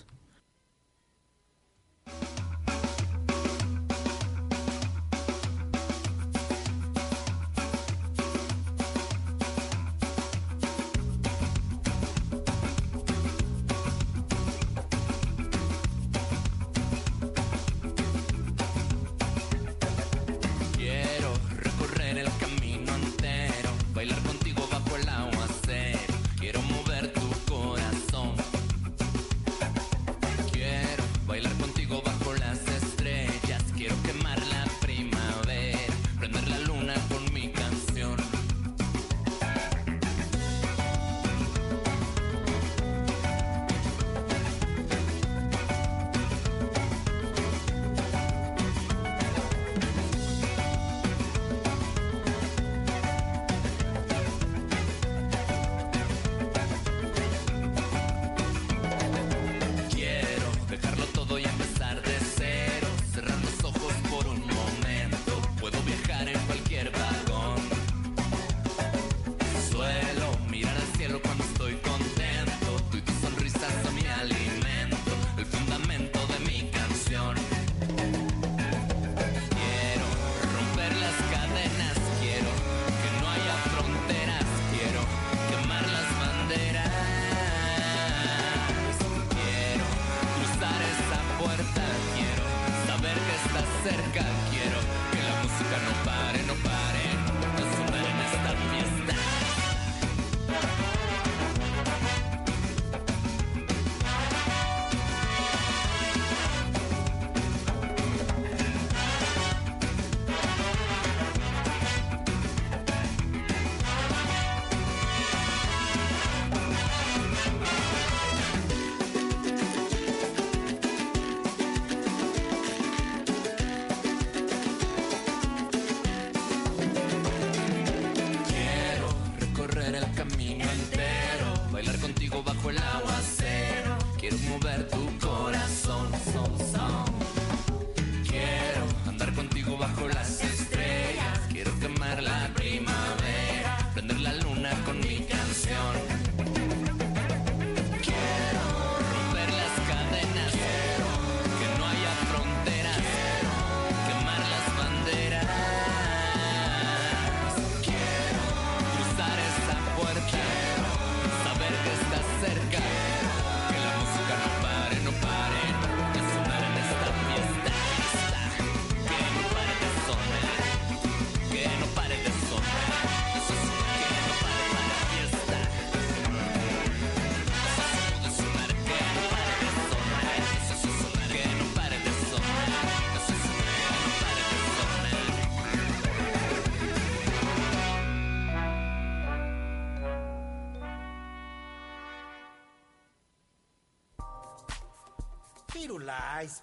[196.43, 196.63] Firulais,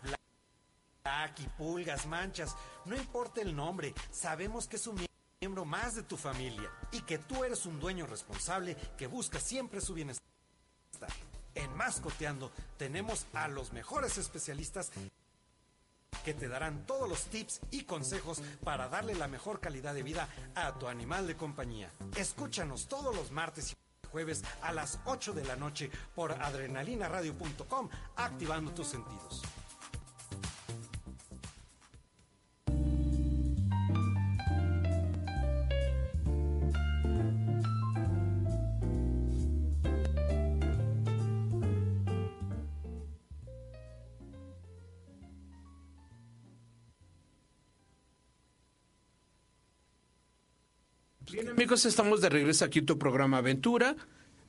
[1.03, 5.05] Black y pulgas, manchas, no importa el nombre, sabemos que es un
[5.41, 9.81] miembro más de tu familia y que tú eres un dueño responsable que busca siempre
[9.81, 10.23] su bienestar.
[11.55, 14.91] En Mascoteando tenemos a los mejores especialistas
[16.23, 20.27] que te darán todos los tips y consejos para darle la mejor calidad de vida
[20.55, 21.91] a tu animal de compañía.
[22.15, 28.71] Escúchanos todos los martes y jueves a las 8 de la noche por adrenalinaradio.com, activando
[28.73, 29.41] tus sentidos.
[51.39, 53.95] Bien, amigos, estamos de regreso aquí en tu programa Aventura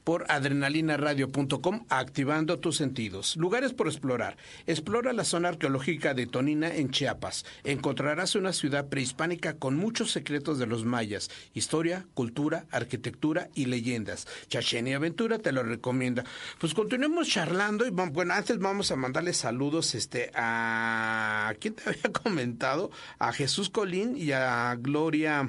[0.02, 3.36] por adrenalinaradio.com activando tus sentidos.
[3.36, 4.36] Lugares por explorar.
[4.66, 7.44] Explora la zona arqueológica de Tonina en Chiapas.
[7.62, 14.26] Encontrarás una ciudad prehispánica con muchos secretos de los mayas, historia, cultura, arquitectura y leyendas.
[14.48, 16.24] Chachen y Aventura te lo recomienda.
[16.58, 22.10] Pues continuemos charlando y bueno, antes vamos a mandarle saludos este a ¿quién te había
[22.24, 22.90] comentado?
[23.20, 25.48] A Jesús Colín y a Gloria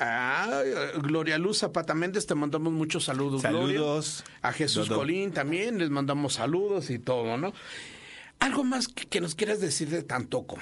[0.00, 0.62] Ah,
[1.02, 3.42] Gloria Luz Zapata Méndez, te mandamos muchos saludos.
[3.42, 4.22] Saludos.
[4.24, 4.38] Gloria.
[4.48, 5.00] A Jesús Dodo.
[5.00, 7.52] Colín también, les mandamos saludos y todo, ¿no?
[8.38, 10.56] Algo más que, que nos quieras decir de Tantoco.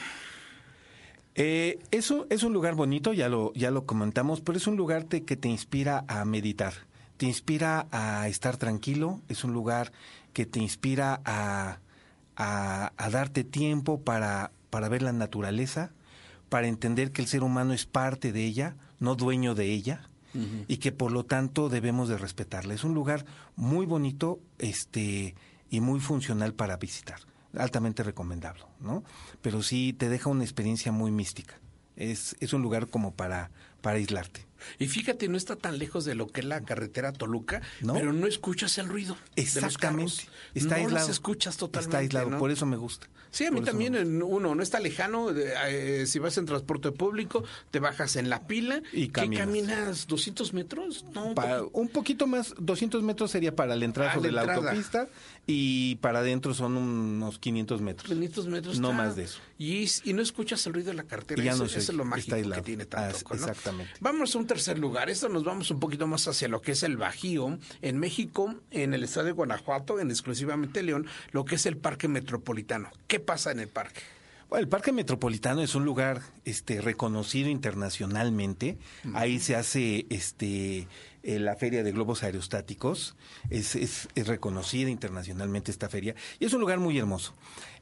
[1.37, 5.05] Eh, eso es un lugar bonito, ya lo, ya lo comentamos, pero es un lugar
[5.05, 6.73] te- que te inspira a meditar,
[7.17, 9.93] te inspira a estar tranquilo, es un lugar
[10.33, 11.79] que te inspira a,
[12.37, 15.93] a, a darte tiempo para, para ver la naturaleza,
[16.49, 20.09] para entender que el ser humano es parte de ella, no dueño de ella,
[20.69, 22.75] y que por lo tanto debemos de respetarla.
[22.75, 23.25] Es un lugar
[23.57, 25.35] muy bonito este,
[25.71, 27.21] y muy funcional para visitar
[27.57, 29.03] altamente recomendable, ¿no?
[29.43, 31.59] Pero sí te deja una experiencia muy mística.
[31.97, 34.47] Es, es un lugar como para, para aislarte.
[34.81, 37.95] Y fíjate, no está tan lejos de lo que es la carretera Toluca, No.
[37.95, 39.17] pero no escuchas el ruido.
[39.37, 40.13] de los Exactamente.
[40.55, 41.07] Está no aislado.
[41.07, 41.89] los escuchas totalmente.
[41.89, 42.39] Está aislado, ¿no?
[42.39, 43.07] por eso me gusta.
[43.31, 47.45] Sí, a mí también uno, no está lejano, de, eh, si vas en transporte público,
[47.71, 49.47] te bajas en la pila Y ¿qué caminas.
[49.47, 51.71] caminas 200 metros, no, un poquito.
[51.75, 54.71] un poquito más, 200 metros sería para entrada Ah, sobre la la, entrada.
[54.71, 55.09] autopista
[55.51, 58.07] y para adentro son unos 500 metros.
[58.13, 58.79] 500 metros.
[58.81, 59.03] No está.
[59.03, 59.39] más de eso.
[59.59, 61.41] Y, y no escuchas el ruido de la carretera.
[61.43, 63.19] Y ya eso, no se eso es lo está mágico que tiene Ah, tanto.
[63.31, 63.35] ¿no?
[63.35, 63.93] exactamente.
[64.01, 65.09] Vamos a un tercer lugar.
[65.09, 67.59] Esto nos vamos un poquito más hacia lo que es el Bajío.
[67.81, 72.09] En México, en el estado de Guanajuato, en exclusivamente León, lo que es el Parque
[72.09, 72.91] Metropolitano.
[73.07, 74.03] ¿Qué pasa en el parque?
[74.49, 78.79] Bueno, el Parque Metropolitano es un lugar este, reconocido internacionalmente.
[79.13, 80.89] Ahí se hace este,
[81.23, 83.15] eh, la Feria de Globos Aerostáticos.
[83.51, 86.15] Es, es, es reconocida internacionalmente esta feria.
[86.39, 87.35] Y es un lugar muy hermoso.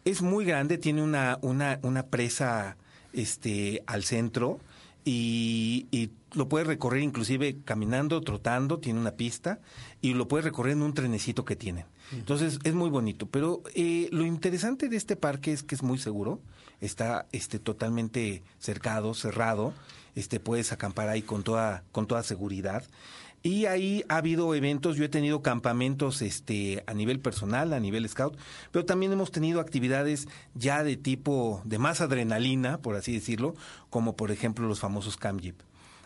[0.05, 2.77] Es muy grande, tiene una, una, una presa
[3.13, 4.59] este, al centro
[5.05, 9.61] y, y lo puedes recorrer inclusive caminando, trotando, tiene una pista
[10.03, 11.87] y lo puedes recorrer en un trenecito que tienen.
[12.13, 15.99] Entonces es muy bonito, pero eh, lo interesante de este parque es que es muy
[15.99, 16.41] seguro,
[16.81, 19.73] está este totalmente cercado, cerrado,
[20.15, 22.85] este puedes acampar ahí con toda con toda seguridad.
[23.43, 28.09] Y ahí ha habido eventos, yo he tenido campamentos este a nivel personal, a nivel
[28.09, 28.37] scout,
[28.73, 33.55] pero también hemos tenido actividades ya de tipo de más adrenalina, por así decirlo,
[33.89, 35.61] como por ejemplo los famosos Camp Jeep.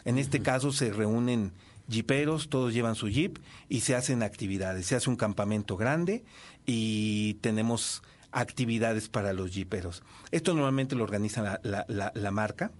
[0.04, 1.52] En este caso se reúnen
[1.88, 4.86] jeeperos, todos llevan su jeep y se hacen actividades.
[4.86, 6.24] Se hace un campamento grande
[6.66, 8.02] y tenemos
[8.32, 10.02] actividades para los jeeperos.
[10.30, 12.70] Esto normalmente lo organiza la, la- la- la marca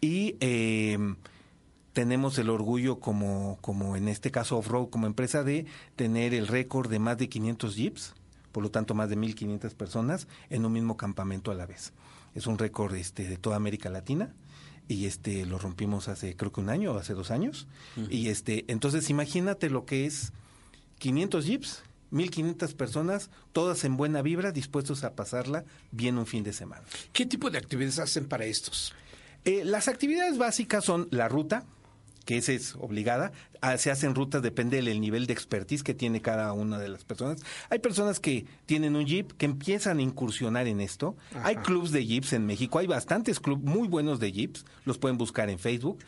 [0.00, 0.98] y eh,
[1.92, 6.90] tenemos el orgullo como, como en este caso off-road como empresa de tener el récord
[6.90, 8.14] de más de 500 jeeps,
[8.50, 11.92] por lo tanto más de 1.500 personas en un mismo campamento a la vez.
[12.34, 14.32] Es un récord este, de toda América Latina
[14.88, 17.68] y este lo rompimos hace creo que un año o hace dos años
[18.10, 20.32] y este entonces imagínate lo que es
[20.98, 26.52] 500 jeeps 1500 personas todas en buena vibra dispuestos a pasarla bien un fin de
[26.52, 28.94] semana ¿Qué tipo de actividades hacen para estos?
[29.44, 31.64] eh, las actividades básicas son la ruta,
[32.24, 33.32] que esa es obligada.
[33.60, 37.02] Ah, se hacen rutas, depende del nivel de expertise que tiene cada una de las
[37.04, 37.40] personas.
[37.68, 41.16] Hay personas que tienen un jeep, que empiezan a incursionar en esto.
[41.42, 45.18] Hay clubs de jeeps en México, hay bastantes clubs muy buenos de jeeps, los pueden
[45.18, 45.98] buscar en Facebook.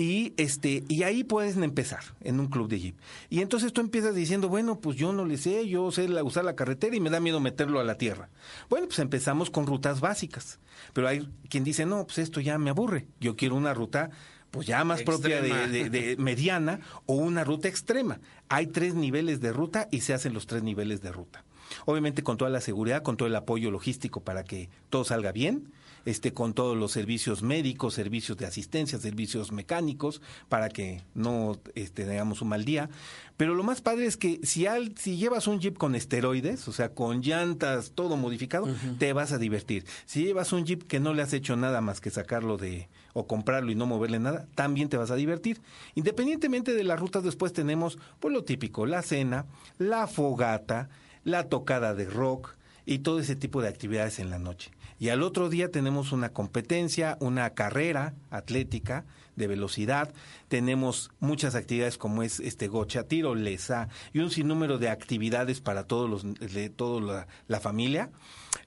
[0.00, 2.96] Y este y ahí pueden empezar en un club de jeep.
[3.30, 6.44] Y entonces tú empiezas diciendo, bueno, pues yo no le sé, yo sé la- usar
[6.44, 8.28] la carretera y me da miedo meterlo a la tierra.
[8.70, 10.60] Bueno, pues empezamos con rutas básicas.
[10.92, 13.08] Pero hay quien dice, no, pues esto ya me aburre.
[13.20, 14.10] Yo quiero una ruta
[14.52, 18.20] pues ya más propia de, de- de mediana o una ruta extrema.
[18.48, 21.44] Hay tres niveles de ruta y se hacen los tres niveles de ruta.
[21.86, 25.72] Obviamente con toda la seguridad, con todo el apoyo logístico para que todo salga bien,
[26.04, 32.04] este, con todos los servicios médicos, servicios de asistencia, servicios mecánicos, para que no este,
[32.04, 32.88] tengamos un mal día.
[33.36, 36.72] Pero lo más padre es que si, al, si llevas un jeep con esteroides, o
[36.72, 38.66] sea, con llantas, todo modificado,
[38.98, 39.84] te vas a divertir.
[40.06, 43.26] Si llevas un jeep que no le has hecho nada más que sacarlo de o
[43.26, 45.60] comprarlo y no moverle nada, también te vas a divertir.
[45.94, 49.46] Independientemente de las rutas, después tenemos pues lo típico, la cena,
[49.78, 50.88] la fogata,
[51.24, 52.56] la tocada de rock
[52.86, 54.70] y todo ese tipo de actividades en la noche.
[54.98, 59.04] Y al otro día tenemos una competencia, una carrera atlética
[59.36, 60.12] de velocidad,
[60.48, 65.84] tenemos muchas actividades como es este gocha, tiro, lesa y un sinnúmero de actividades para
[65.84, 68.10] todos los de toda la, la familia.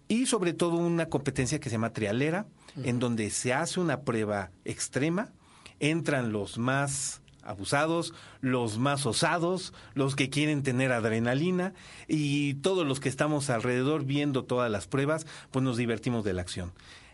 [0.07, 2.45] Y sobre todo una competencia que se llama trialera
[2.83, 5.33] en donde se hace una prueba extrema,
[5.79, 7.20] entran los más
[7.51, 11.73] abusados, los más osados, los que quieren tener adrenalina
[12.07, 16.41] y todos los que estamos alrededor viendo todas las pruebas, pues nos divertimos de la
[16.41, 16.71] acción.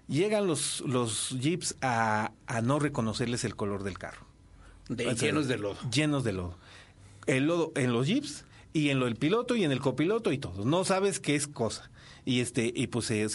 [0.08, 4.26] Llegan los, los jeeps a, a no reconocerles el color del carro.
[4.88, 5.78] De, O sea, llenos de lodo.
[5.92, 6.58] Llenos de lodo.
[7.26, 10.38] El lodo en los jeeps y en lo del piloto y en el copiloto y
[10.38, 10.64] todo.
[10.64, 11.90] No sabes qué es cosa.
[12.24, 13.28] Y este y pues se-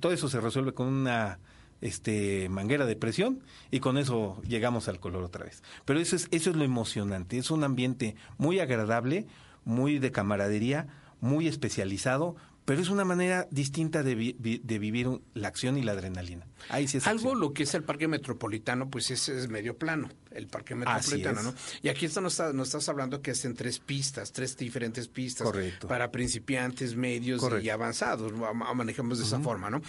[0.00, 1.38] todo eso se resuelve con una
[1.80, 5.62] este manguera de presión y con eso llegamos al color otra vez.
[5.84, 9.26] Pero eso es eso es lo emocionante, es un ambiente muy agradable,
[9.64, 10.86] muy de camaradería,
[11.20, 15.92] muy especializado, pero es una manera distinta de, vi- de vivir la acción y la
[15.92, 16.46] adrenalina.
[16.68, 17.40] Ahí sí es Algo acción.
[17.40, 20.08] lo que es el parque metropolitano, pues es, es medio plano,
[20.38, 21.42] el parque metropolitano.
[21.42, 21.54] ¿no?
[21.82, 25.08] Y aquí está, nos, está- nos estás hablando que es en tres pistas, tres diferentes
[25.08, 25.46] pistas.
[25.46, 25.86] Correcto.
[25.88, 27.64] Para principiantes, medios Correcto.
[27.66, 29.82] y avanzados, ma- ma- manejamos de esa forma, ¿no?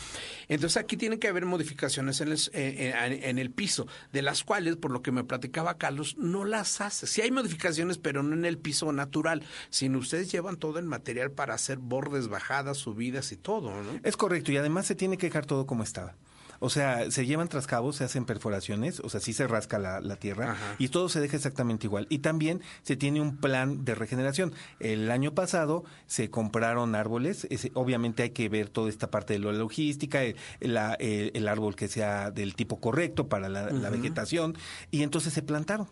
[0.47, 4.91] Entonces aquí tiene que haber modificaciones en el, en el piso, de las cuales, por
[4.91, 7.07] lo que me platicaba Carlos, no las hace.
[7.07, 11.31] Sí hay modificaciones, pero no en el piso natural, sino ustedes llevan todo el material
[11.31, 13.99] para hacer bordes, bajadas, subidas y todo, ¿no?
[14.03, 16.15] Es correcto, y además se tiene que dejar todo como estaba.
[16.59, 20.15] O sea, se llevan trascabos, se hacen perforaciones, o sea, sí se rasca la, la
[20.17, 20.75] tierra Ajá.
[20.77, 22.05] y todo se deja exactamente igual.
[22.09, 24.53] Y también se tiene un plan de regeneración.
[24.79, 29.39] El año pasado se compraron árboles, ese- obviamente hay que ver toda esta parte de
[29.39, 33.89] la logística, el, la- el- el árbol que sea del tipo correcto para la, la
[33.89, 34.57] vegetación,
[34.91, 35.87] y entonces se plantaron.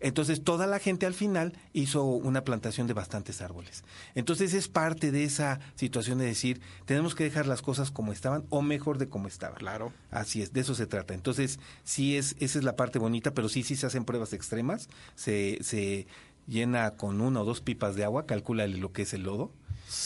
[0.00, 3.84] Entonces toda la gente al final hizo una plantación de bastantes árboles.
[4.14, 8.44] Entonces es parte de esa situación de decir, tenemos que dejar las cosas como estaban
[8.48, 9.58] o mejor de como estaban.
[9.58, 9.92] Claro.
[10.10, 11.14] Así es, de eso se trata.
[11.14, 14.88] Entonces sí es, esa es la parte bonita, pero sí, sí se hacen pruebas extremas.
[15.14, 16.06] Se, se
[16.46, 19.52] llena con una o dos pipas de agua, calcúlale lo que es el lodo.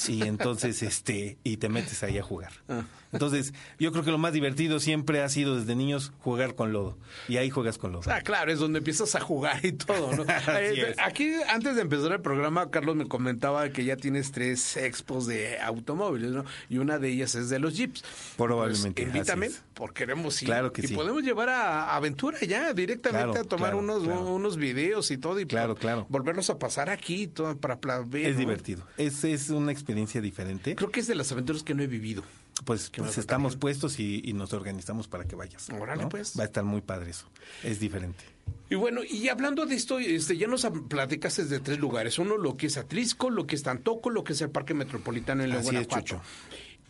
[0.09, 2.53] Y entonces, este, y te metes ahí a jugar.
[2.69, 2.85] Ah.
[3.15, 6.99] Entonces, yo creo que lo más divertido siempre ha sido desde niños jugar con lodo.
[7.29, 8.11] Y ahí juegas con lodo.
[8.13, 10.25] Ah, claro, es donde empiezas a jugar y todo, ¿no?
[10.49, 10.95] Eh.
[10.99, 15.59] Aquí, antes de empezar el programa, Carlos me comentaba que ya tienes tres expos de
[15.61, 16.45] automóviles, ¿no?
[16.69, 18.05] Y una de ellas es de los Jeeps.
[18.37, 20.49] Probablemente, Pues, invítame, porque queremos ir.
[20.49, 20.95] Claro que y sí.
[20.95, 24.35] podemos llevar a Aventura ya, directamente Claro, a tomar claro, unos, claro.
[24.35, 25.39] unos videos y todo.
[25.41, 26.07] Y Claro, claro.
[26.09, 28.27] Volverlos a pasar aquí todo para, para ver.
[28.27, 28.41] Es ¿no?
[28.41, 28.87] divertido.
[28.97, 30.75] Es, es una experiencia diferente.
[30.75, 32.23] Creo que es de las aventuras que no he vivido.
[32.65, 35.69] Pues, pues estamos puestos y, y nos organizamos para que vayas.
[35.71, 36.09] Órale, ¿no?
[36.09, 36.39] pues.
[36.39, 37.27] Va a estar muy padre eso.
[37.63, 38.25] Es diferente.
[38.71, 42.19] Y bueno, y hablando de esto, este, ya nos platicaste de tres lugares.
[42.19, 45.43] Uno, lo que es Atlisco, lo que es Tantoco, lo que es el Parque Metropolitano
[45.43, 46.23] en es, Guanajuato.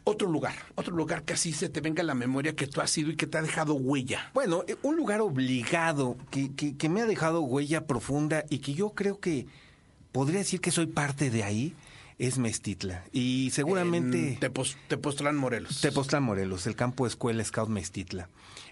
[0.07, 2.97] Otro lugar, otro lugar que así se te venga a la memoria que tú has
[2.99, 4.31] ido y que te ha dejado huella.
[4.35, 8.75] Bueno, eh, un lugar obligado que, que, que me ha dejado huella profunda y que
[8.75, 9.47] yo creo que
[10.13, 11.75] podría decir que soy parte de ahí
[12.19, 13.05] es Mestitla.
[13.13, 14.35] Y seguramente...
[14.35, 15.81] En Tepos- Tepoztlán, Morelos.
[15.81, 18.29] Tepoztlán Morelos, el campo escuela Scout Mestitla.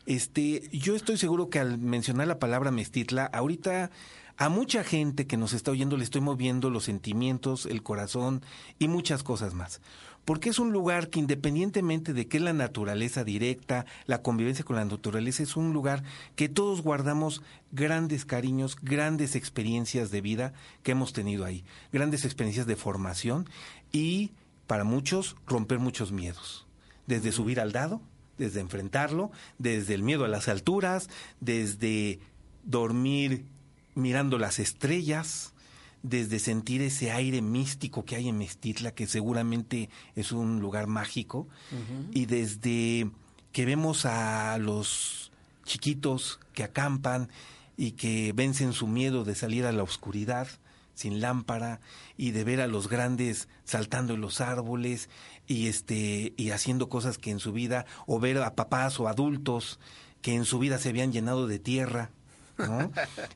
[0.06, 3.90] Este, yo estoy seguro que al mencionar la palabra Mestitla, ahorita
[4.36, 8.42] a mucha gente que nos está oyendo le estoy moviendo los sentimientos, el corazón
[8.78, 9.80] y muchas cosas más.
[10.24, 14.76] Porque es un lugar que independientemente de que es la naturaleza directa, la convivencia con
[14.76, 16.04] la naturaleza, es un lugar
[16.36, 17.42] que todos guardamos
[17.72, 20.52] grandes cariños, grandes experiencias de vida
[20.82, 23.48] que hemos tenido ahí, grandes experiencias de formación
[23.90, 24.30] y
[24.66, 26.66] para muchos romper muchos miedos.
[27.06, 28.00] Desde subir al dado,
[28.38, 31.10] desde enfrentarlo, desde el miedo a las alturas,
[31.40, 32.20] desde
[32.64, 33.44] dormir
[33.94, 35.51] mirando las estrellas,
[36.02, 41.48] desde sentir ese aire místico que hay en Mestitla, que seguramente es un lugar mágico,
[42.12, 43.10] y desde
[43.52, 45.30] que vemos a los
[45.64, 47.28] chiquitos que acampan
[47.76, 50.48] y que vencen su miedo de salir a la oscuridad
[50.94, 51.80] sin lámpara
[52.16, 55.08] y de ver a los grandes saltando en los árboles
[55.46, 59.80] y este y haciendo cosas que en su vida o ver a papás o adultos
[60.20, 62.10] que en su vida se habían llenado de tierra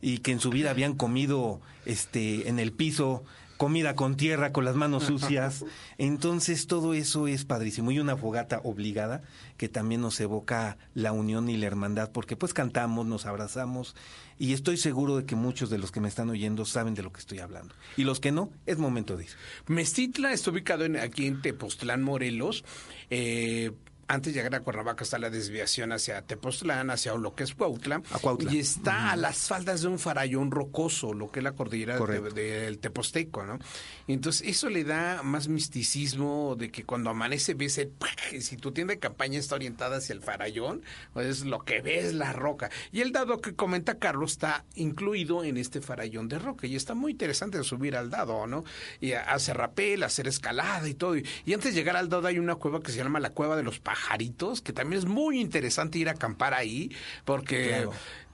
[0.01, 3.24] y que en su vida habían comido este en el piso
[3.57, 5.64] comida con tierra con las manos sucias.
[5.99, 7.91] Entonces todo eso es padrísimo.
[7.91, 9.22] Y una fogata obligada
[9.57, 13.95] que también nos evoca la unión y la hermandad porque pues cantamos nos abrazamos.
[14.39, 17.12] Y estoy seguro de que muchos de los que me están oyendo saben de lo
[17.12, 17.74] que estoy hablando.
[17.97, 19.31] Y los que no es momento de ir.
[19.66, 22.64] Mestitla está ubicado en, aquí en Tepoztlán, Morelos.
[23.09, 23.72] Eh,
[24.09, 28.02] antes de llegar a Cuernavaca está la desviación hacia Tepoztlán, hacia lo que es Cuautla.
[28.12, 28.52] A Cuautla.
[28.52, 32.20] Y está a las faldas de un farallón rocoso, lo que es la cordillera de-
[32.30, 33.59] del Teposteco, ¿no?
[34.07, 37.92] Y entonces eso le da más misticismo de que cuando amanece ves el...
[38.32, 40.82] y Si tu tienda de campaña está orientada hacia el farallón,
[41.12, 42.70] pues lo que ves la roca.
[42.92, 46.66] Y el dado que comenta Carlos está incluido en este farallón de roca.
[46.66, 48.64] Y está muy interesante subir al dado, ¿no?
[49.00, 51.16] Y hacer rapel, hacer escalada y todo.
[51.16, 53.57] Y, y antes de llegar al dado hay una cueva que se llama la Cueva
[53.57, 56.94] de los Pajaritos, que también es muy interesante ir a acampar ahí,
[57.24, 57.88] porque...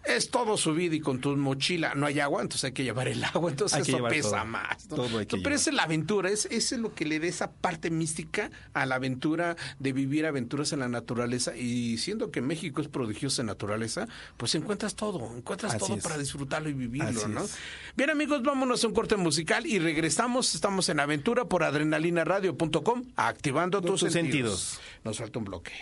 [0.04, 3.08] es todo su vida y con tu mochila no hay agua, entonces hay que llevar
[3.08, 4.44] el agua, entonces Hay eso pesa todo.
[4.46, 4.88] más.
[4.90, 4.96] ¿no?
[4.96, 5.52] Todo hay que Pero llevar.
[5.54, 8.84] esa es la aventura, es, eso es lo que le da esa parte mística a
[8.86, 13.46] la aventura de vivir aventuras en la naturaleza y siendo que México es prodigioso en
[13.46, 16.02] naturaleza, pues encuentras todo, encuentras Así todo es.
[16.02, 17.44] para disfrutarlo y vivirlo, Así ¿no?
[17.44, 17.56] es.
[17.96, 23.80] Bien amigos, vámonos a un corte musical y regresamos, estamos en aventura por adrenalinaradio.com, activando
[23.80, 24.60] tus, Tus sentidos.
[24.60, 24.80] sentidos.
[25.04, 25.72] Nos falta un bloque.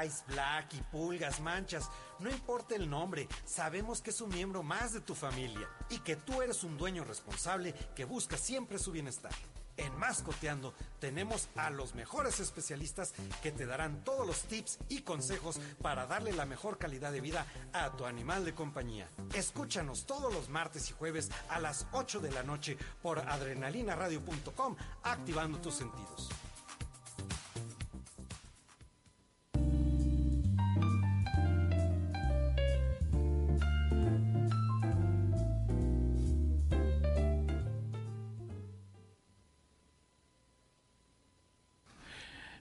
[0.00, 1.88] Firulais, Black y Pulgas, Manchas,
[2.20, 6.16] no importa el nombre, sabemos que es un miembro más de tu familia y que
[6.16, 9.32] tú eres un dueño responsable que busca siempre su bienestar.
[9.76, 15.58] En Mascoteando tenemos a los mejores especialistas que te darán todos los tips y consejos
[15.80, 19.08] para darle la mejor calidad de vida a tu animal de compañía.
[19.34, 25.58] Escúchanos todos los martes y jueves a las 8 de la noche por adrenalinaradio.com activando
[25.60, 26.28] tus sentidos.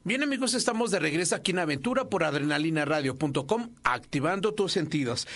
[0.09, 5.27] Bien amigos, estamos de regreso aquí en Aventura por adrenalinaradio.com, activando tus sentidos.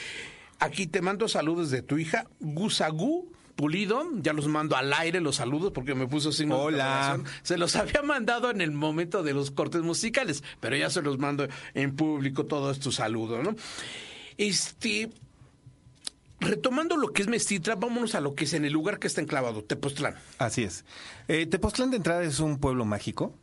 [0.57, 5.35] Aquí te mando saludos de tu hija, Gusagú Pulido, ya los mando al aire los
[5.35, 7.19] saludos porque me puso signo Hola.
[7.43, 11.19] Se los había mandado en el momento de los cortes musicales, pero ya se los
[11.19, 13.55] mando en público todos tus saludos, ¿no?
[14.39, 15.11] Este,
[16.39, 19.21] retomando lo que es Mestitra, vámonos a lo que es en el lugar que está
[19.21, 20.15] enclavado, Tepoztlán.
[20.39, 20.83] Así es.
[21.27, 23.37] Eh, Tepoztlán de entrada es un pueblo mágico.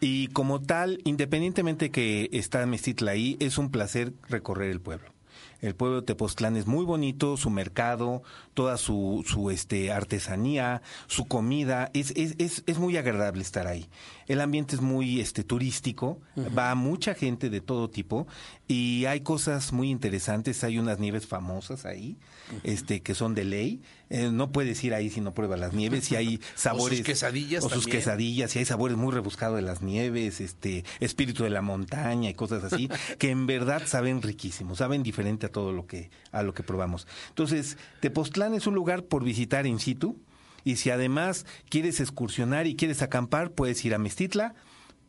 [0.00, 5.14] Y como tal, independientemente que está Mestitla ahí, es un placer recorrer el pueblo.
[5.60, 8.22] El pueblo de Tepoztlán es muy bonito, su mercado,
[8.54, 13.88] toda su, su este, artesanía, su comida, es, es, es, es muy agradable estar ahí.
[14.26, 16.18] El ambiente es muy este, turístico,
[16.56, 18.26] va mucha gente de todo tipo
[18.66, 22.16] y hay cosas muy interesantes, hay unas nieves famosas ahí,
[22.62, 23.82] este, que son de ley.
[24.10, 27.02] Eh, no puedes ir ahí si no pruebas las nieves y hay sabores.
[27.02, 27.98] quesadillas O sus también.
[27.98, 32.34] quesadillas y hay sabores muy rebuscados de las nieves, este, espíritu de la montaña y
[32.34, 32.88] cosas así,
[33.18, 37.06] que en verdad saben riquísimos, saben diferente a todo lo que, a lo que probamos.
[37.30, 40.18] Entonces, Tepoztlán es un lugar por visitar in situ.
[40.64, 44.54] Y si además quieres excursionar y quieres acampar, puedes ir a Mestitla.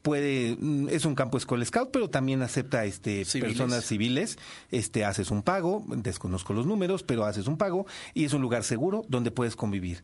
[0.01, 3.57] Puede, mm, es un campo escuela scout, pero también acepta este Civiles.
[3.57, 4.37] personas civiles.
[4.69, 8.63] Este haces un pago, desconozco los números, pero haces un pago y es un lugar
[8.63, 10.03] seguro donde puedes convivir.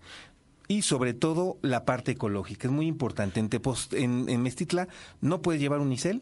[0.67, 3.39] Y sobre todo la parte ecológica, es muy importante.
[3.41, 4.87] En, Tepoz- en, en Mestitla
[5.19, 6.21] no puedes llevar unicel,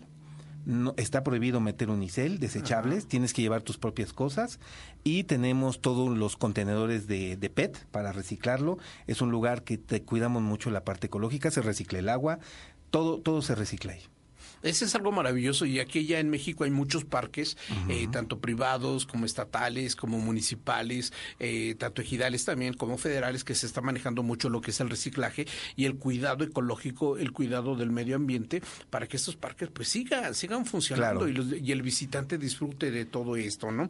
[0.69, 4.59] no, está prohibido meter unicel, desechables, tienes que llevar tus propias cosas
[5.03, 8.77] y tenemos todos los contenedores de, de PET para reciclarlo.
[9.07, 12.37] Es un lugar que te cuidamos mucho la parte ecológica, se recicla el agua,
[12.91, 14.01] todo, todo se recicla ahí.
[14.63, 17.57] Ese es algo maravilloso y aquí ya en México hay muchos parques,
[17.89, 23.65] eh, tanto privados como estatales, como municipales, eh, tanto ejidales también como federales, que se
[23.65, 27.91] está manejando mucho lo que es el reciclaje y el cuidado ecológico, el cuidado del
[27.91, 31.29] medio ambiente, para que estos parques pues sigan, sigan funcionando Claro.
[31.29, 33.89] y, los- y el visitante disfrute de todo esto, ¿no?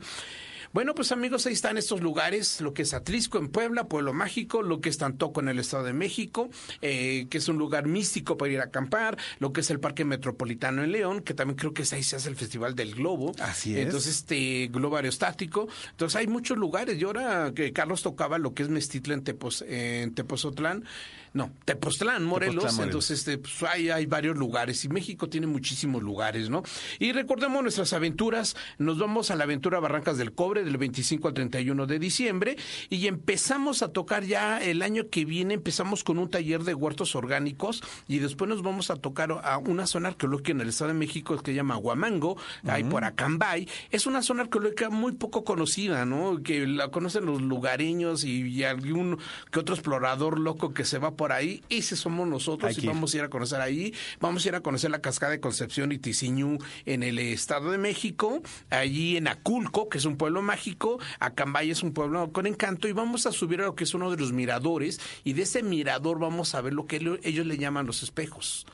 [0.71, 4.61] Bueno, pues amigos, ahí están estos lugares, lo que es Atlisco en Puebla, Pueblo Mágico,
[4.61, 6.49] lo que es Tantoco en el Estado de México,
[6.81, 10.05] eh, que es un lugar místico para ir a acampar, lo que es el Parque
[10.05, 13.31] Metropolitano en León, que también creo que es ahí se hace el Festival del Globo.
[13.39, 13.85] Así es.
[13.85, 15.67] Entonces, este globo aerostático.
[15.89, 17.01] Entonces, hay muchos lugares.
[17.01, 20.85] Y ahora que Carlos tocaba lo que es Mestitla en, Tepos, en Tepozotlán,
[21.33, 22.55] no, Tepoztlán, Morelos.
[22.55, 23.09] Tepoztlán, Morelos.
[23.09, 26.63] Entonces, este, pues, hay, hay varios lugares y México tiene muchísimos lugares, ¿no?
[26.97, 28.55] Y recordemos nuestras aventuras.
[28.77, 32.57] Nos vamos a la aventura Barrancas del Cobre del 25 al 31 de diciembre
[32.89, 35.53] y empezamos a tocar ya el año que viene.
[35.55, 39.85] Empezamos con un taller de huertos orgánicos y después nos vamos a tocar a una
[39.85, 43.67] zona arqueológica en el Estado de México que se llama Huamango, ahí por Acambay.
[43.91, 46.41] Es una zona arqueológica muy poco conocida, ¿no?
[46.41, 49.19] Que la conocen los lugareños y, y algún
[49.51, 51.61] que otro explorador loco que se va por ahí.
[51.69, 53.93] Ese somos nosotros y vamos a ir a conocer ahí.
[54.21, 57.77] Vamos a ir a conocer la cascada de Concepción y Ticiñú en el Estado de
[57.77, 58.41] México.
[58.69, 60.97] Allí en Aculco, que es un pueblo mágico.
[61.19, 62.87] Acambay es un pueblo con encanto.
[62.87, 65.01] Y vamos a subir a lo que es uno de los miradores.
[65.25, 68.65] Y de ese mirador vamos a ver lo que lo- ellos le llaman los espejos.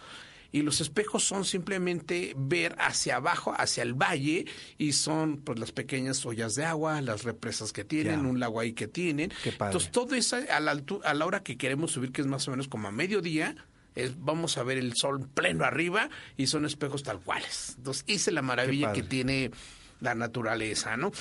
[0.56, 4.45] Y los espejos son simplemente ver hacia abajo, hacia el valle,
[4.78, 8.28] y son pues las pequeñas ollas de agua, las represas que tienen, Ya.
[8.30, 9.34] un lago ahí que tienen.
[9.43, 9.72] Qué padre.
[9.72, 12.47] Entonces, todo eso a la, altu- a la hora que queremos subir, que es más
[12.47, 13.53] o menos como a mediodía,
[13.95, 17.74] es, vamos a ver el sol pleno arriba y son espejos tal cuales.
[17.78, 19.51] Entonces, es la maravilla que tiene
[19.99, 21.12] la naturaleza, ¿no?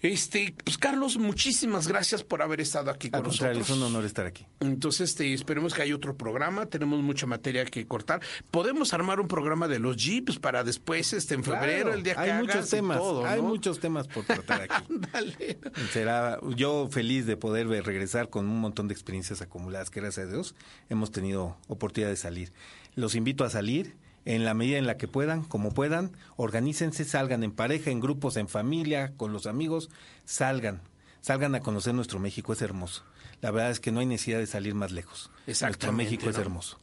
[0.00, 3.58] Este, pues Carlos, muchísimas gracias por haber estado aquí con Al nosotros.
[3.58, 4.46] es un honor estar aquí.
[4.60, 6.66] Entonces, este, esperemos que haya otro programa.
[6.66, 8.20] Tenemos mucha materia que cortar.
[8.50, 12.14] Podemos armar un programa de los Jeeps para después, este, en febrero, Claro, el día
[12.14, 14.84] que hay hagas muchos temas, todo, hay muchos temas por tratar aquí.
[15.92, 20.30] Será yo feliz de poder regresar con un montón de experiencias acumuladas que gracias a
[20.30, 20.54] Dios
[20.88, 22.52] hemos tenido oportunidad de salir.
[22.94, 27.42] Los invito a salir en la medida en la que puedan, como puedan, organícense, salgan
[27.42, 29.90] en pareja, en grupos, en familia, con los amigos,
[30.24, 30.80] salgan,
[31.20, 33.04] salgan a conocer nuestro México, es hermoso.
[33.40, 35.30] La verdad es que no hay necesidad de salir más lejos.
[35.46, 36.78] Nuestro México es hermoso.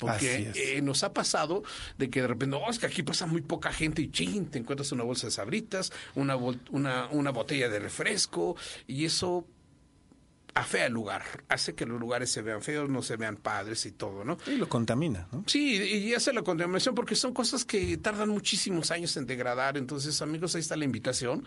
[0.00, 1.62] Porque eh, nos ha pasado
[1.98, 4.58] de que de repente, oh, es que aquí pasa muy poca gente y ching, te
[4.58, 9.46] encuentras una bolsa de sabritas, una, bol- una, una botella de refresco y eso
[10.54, 13.92] afea el lugar, hace que los lugares se vean feos, no se vean padres y
[13.92, 14.36] todo, ¿no?
[14.46, 15.44] Y lo contamina, ¿no?
[15.46, 19.78] Sí, y hace la contaminación porque son cosas que tardan muchísimos años en degradar.
[19.78, 21.42] Entonces, amigos, ahí está la invitación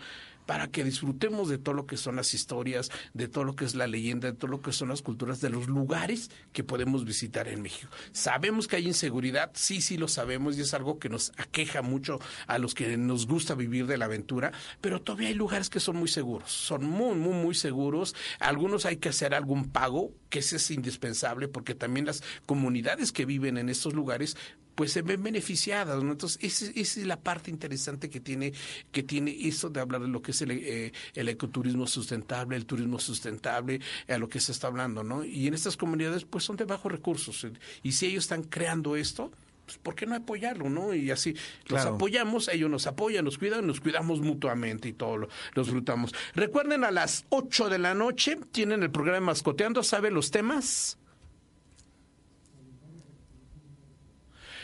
[0.46, 3.74] para que disfrutemos de todo lo que son las historias, de todo lo que es
[3.74, 7.48] la leyenda, de todo lo que son las culturas, de los lugares que podemos visitar
[7.48, 7.90] en México.
[8.12, 12.20] Sabemos que hay inseguridad, sí, sí lo sabemos y es algo que nos aqueja mucho
[12.46, 15.96] a los que nos gusta vivir de la aventura, pero todavía hay lugares que son
[15.96, 18.14] muy seguros, son muy, muy, muy seguros.
[18.38, 23.26] Algunos hay que hacer algún pago, que ese es indispensable porque también las comunidades que
[23.26, 24.36] viven en estos lugares
[24.76, 26.12] pues se ven beneficiadas, ¿no?
[26.12, 28.52] Entonces, esa, esa es la parte interesante que tiene,
[28.92, 32.66] que tiene eso de hablar de lo que es el, eh, el ecoturismo sustentable, el
[32.66, 35.24] turismo sustentable, a lo que se está hablando, ¿no?
[35.24, 37.46] Y en estas comunidades, pues son de bajos recursos.
[37.82, 39.32] Y si ellos están creando esto,
[39.64, 40.94] pues ¿por qué no apoyarlo, no?
[40.94, 41.34] Y así
[41.68, 46.14] los apoyamos, ellos nos apoyan, nos cuidan, nos cuidamos mutuamente y todo lo, lo disfrutamos.
[46.34, 50.98] Recuerden, a las 8 de la noche tienen el programa Mascoteando, ¿saben los temas?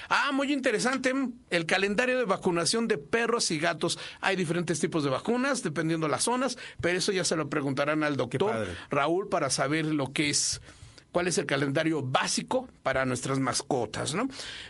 [0.09, 1.13] Ah, muy interesante.
[1.51, 3.99] El calendario de vacunación de perros y gatos.
[4.21, 8.17] Hay diferentes tipos de vacunas, dependiendo las zonas, pero eso ya se lo preguntarán al
[8.17, 8.67] doctor.
[8.91, 10.61] Raúl para saber lo que es.
[11.13, 14.29] ¿Cuál es el calendario básico para nuestras mascotas, no?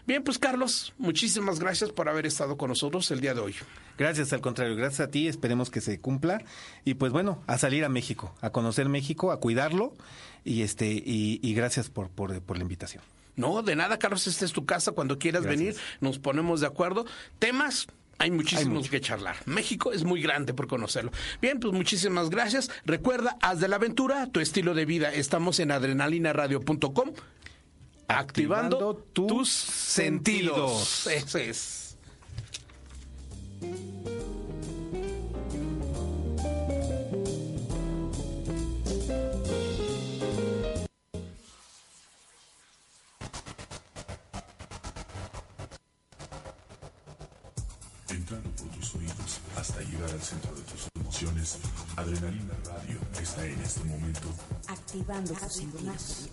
[0.09, 3.55] Bien, pues Carlos, muchísimas gracias por haber estado con nosotros el día de hoy.
[3.97, 6.43] Gracias, al contrario, gracias a ti, esperemos que se cumpla.
[6.85, 9.95] Y pues bueno, a salir a México, a conocer México, a cuidarlo.
[10.45, 13.05] Y este, y, y gracias por, por, por la invitación.
[13.37, 14.93] No, de nada, Carlos, esta es tu casa.
[14.93, 15.59] Cuando quieras Gracias.
[15.77, 17.07] venir, nos ponemos de acuerdo.
[17.39, 17.87] Temas,
[18.19, 19.37] hay muchísimos que charlar.
[19.47, 21.11] México es muy grande por conocerlo.
[21.41, 22.71] Bien, pues muchísimas gracias.
[22.85, 25.13] Recuerda, haz de la aventura tu estilo de vida.
[25.13, 27.13] Estamos en adrenalinaradio.com.
[28.09, 30.87] Activando, Activando tus tus sentidos.
[30.89, 31.07] sentidos.
[31.07, 31.97] Eso es.
[50.03, 51.59] Llegar al centro de tus emociones,
[51.97, 54.29] Adrenalina Radio está en este momento
[54.69, 56.31] Activando tus sentidos.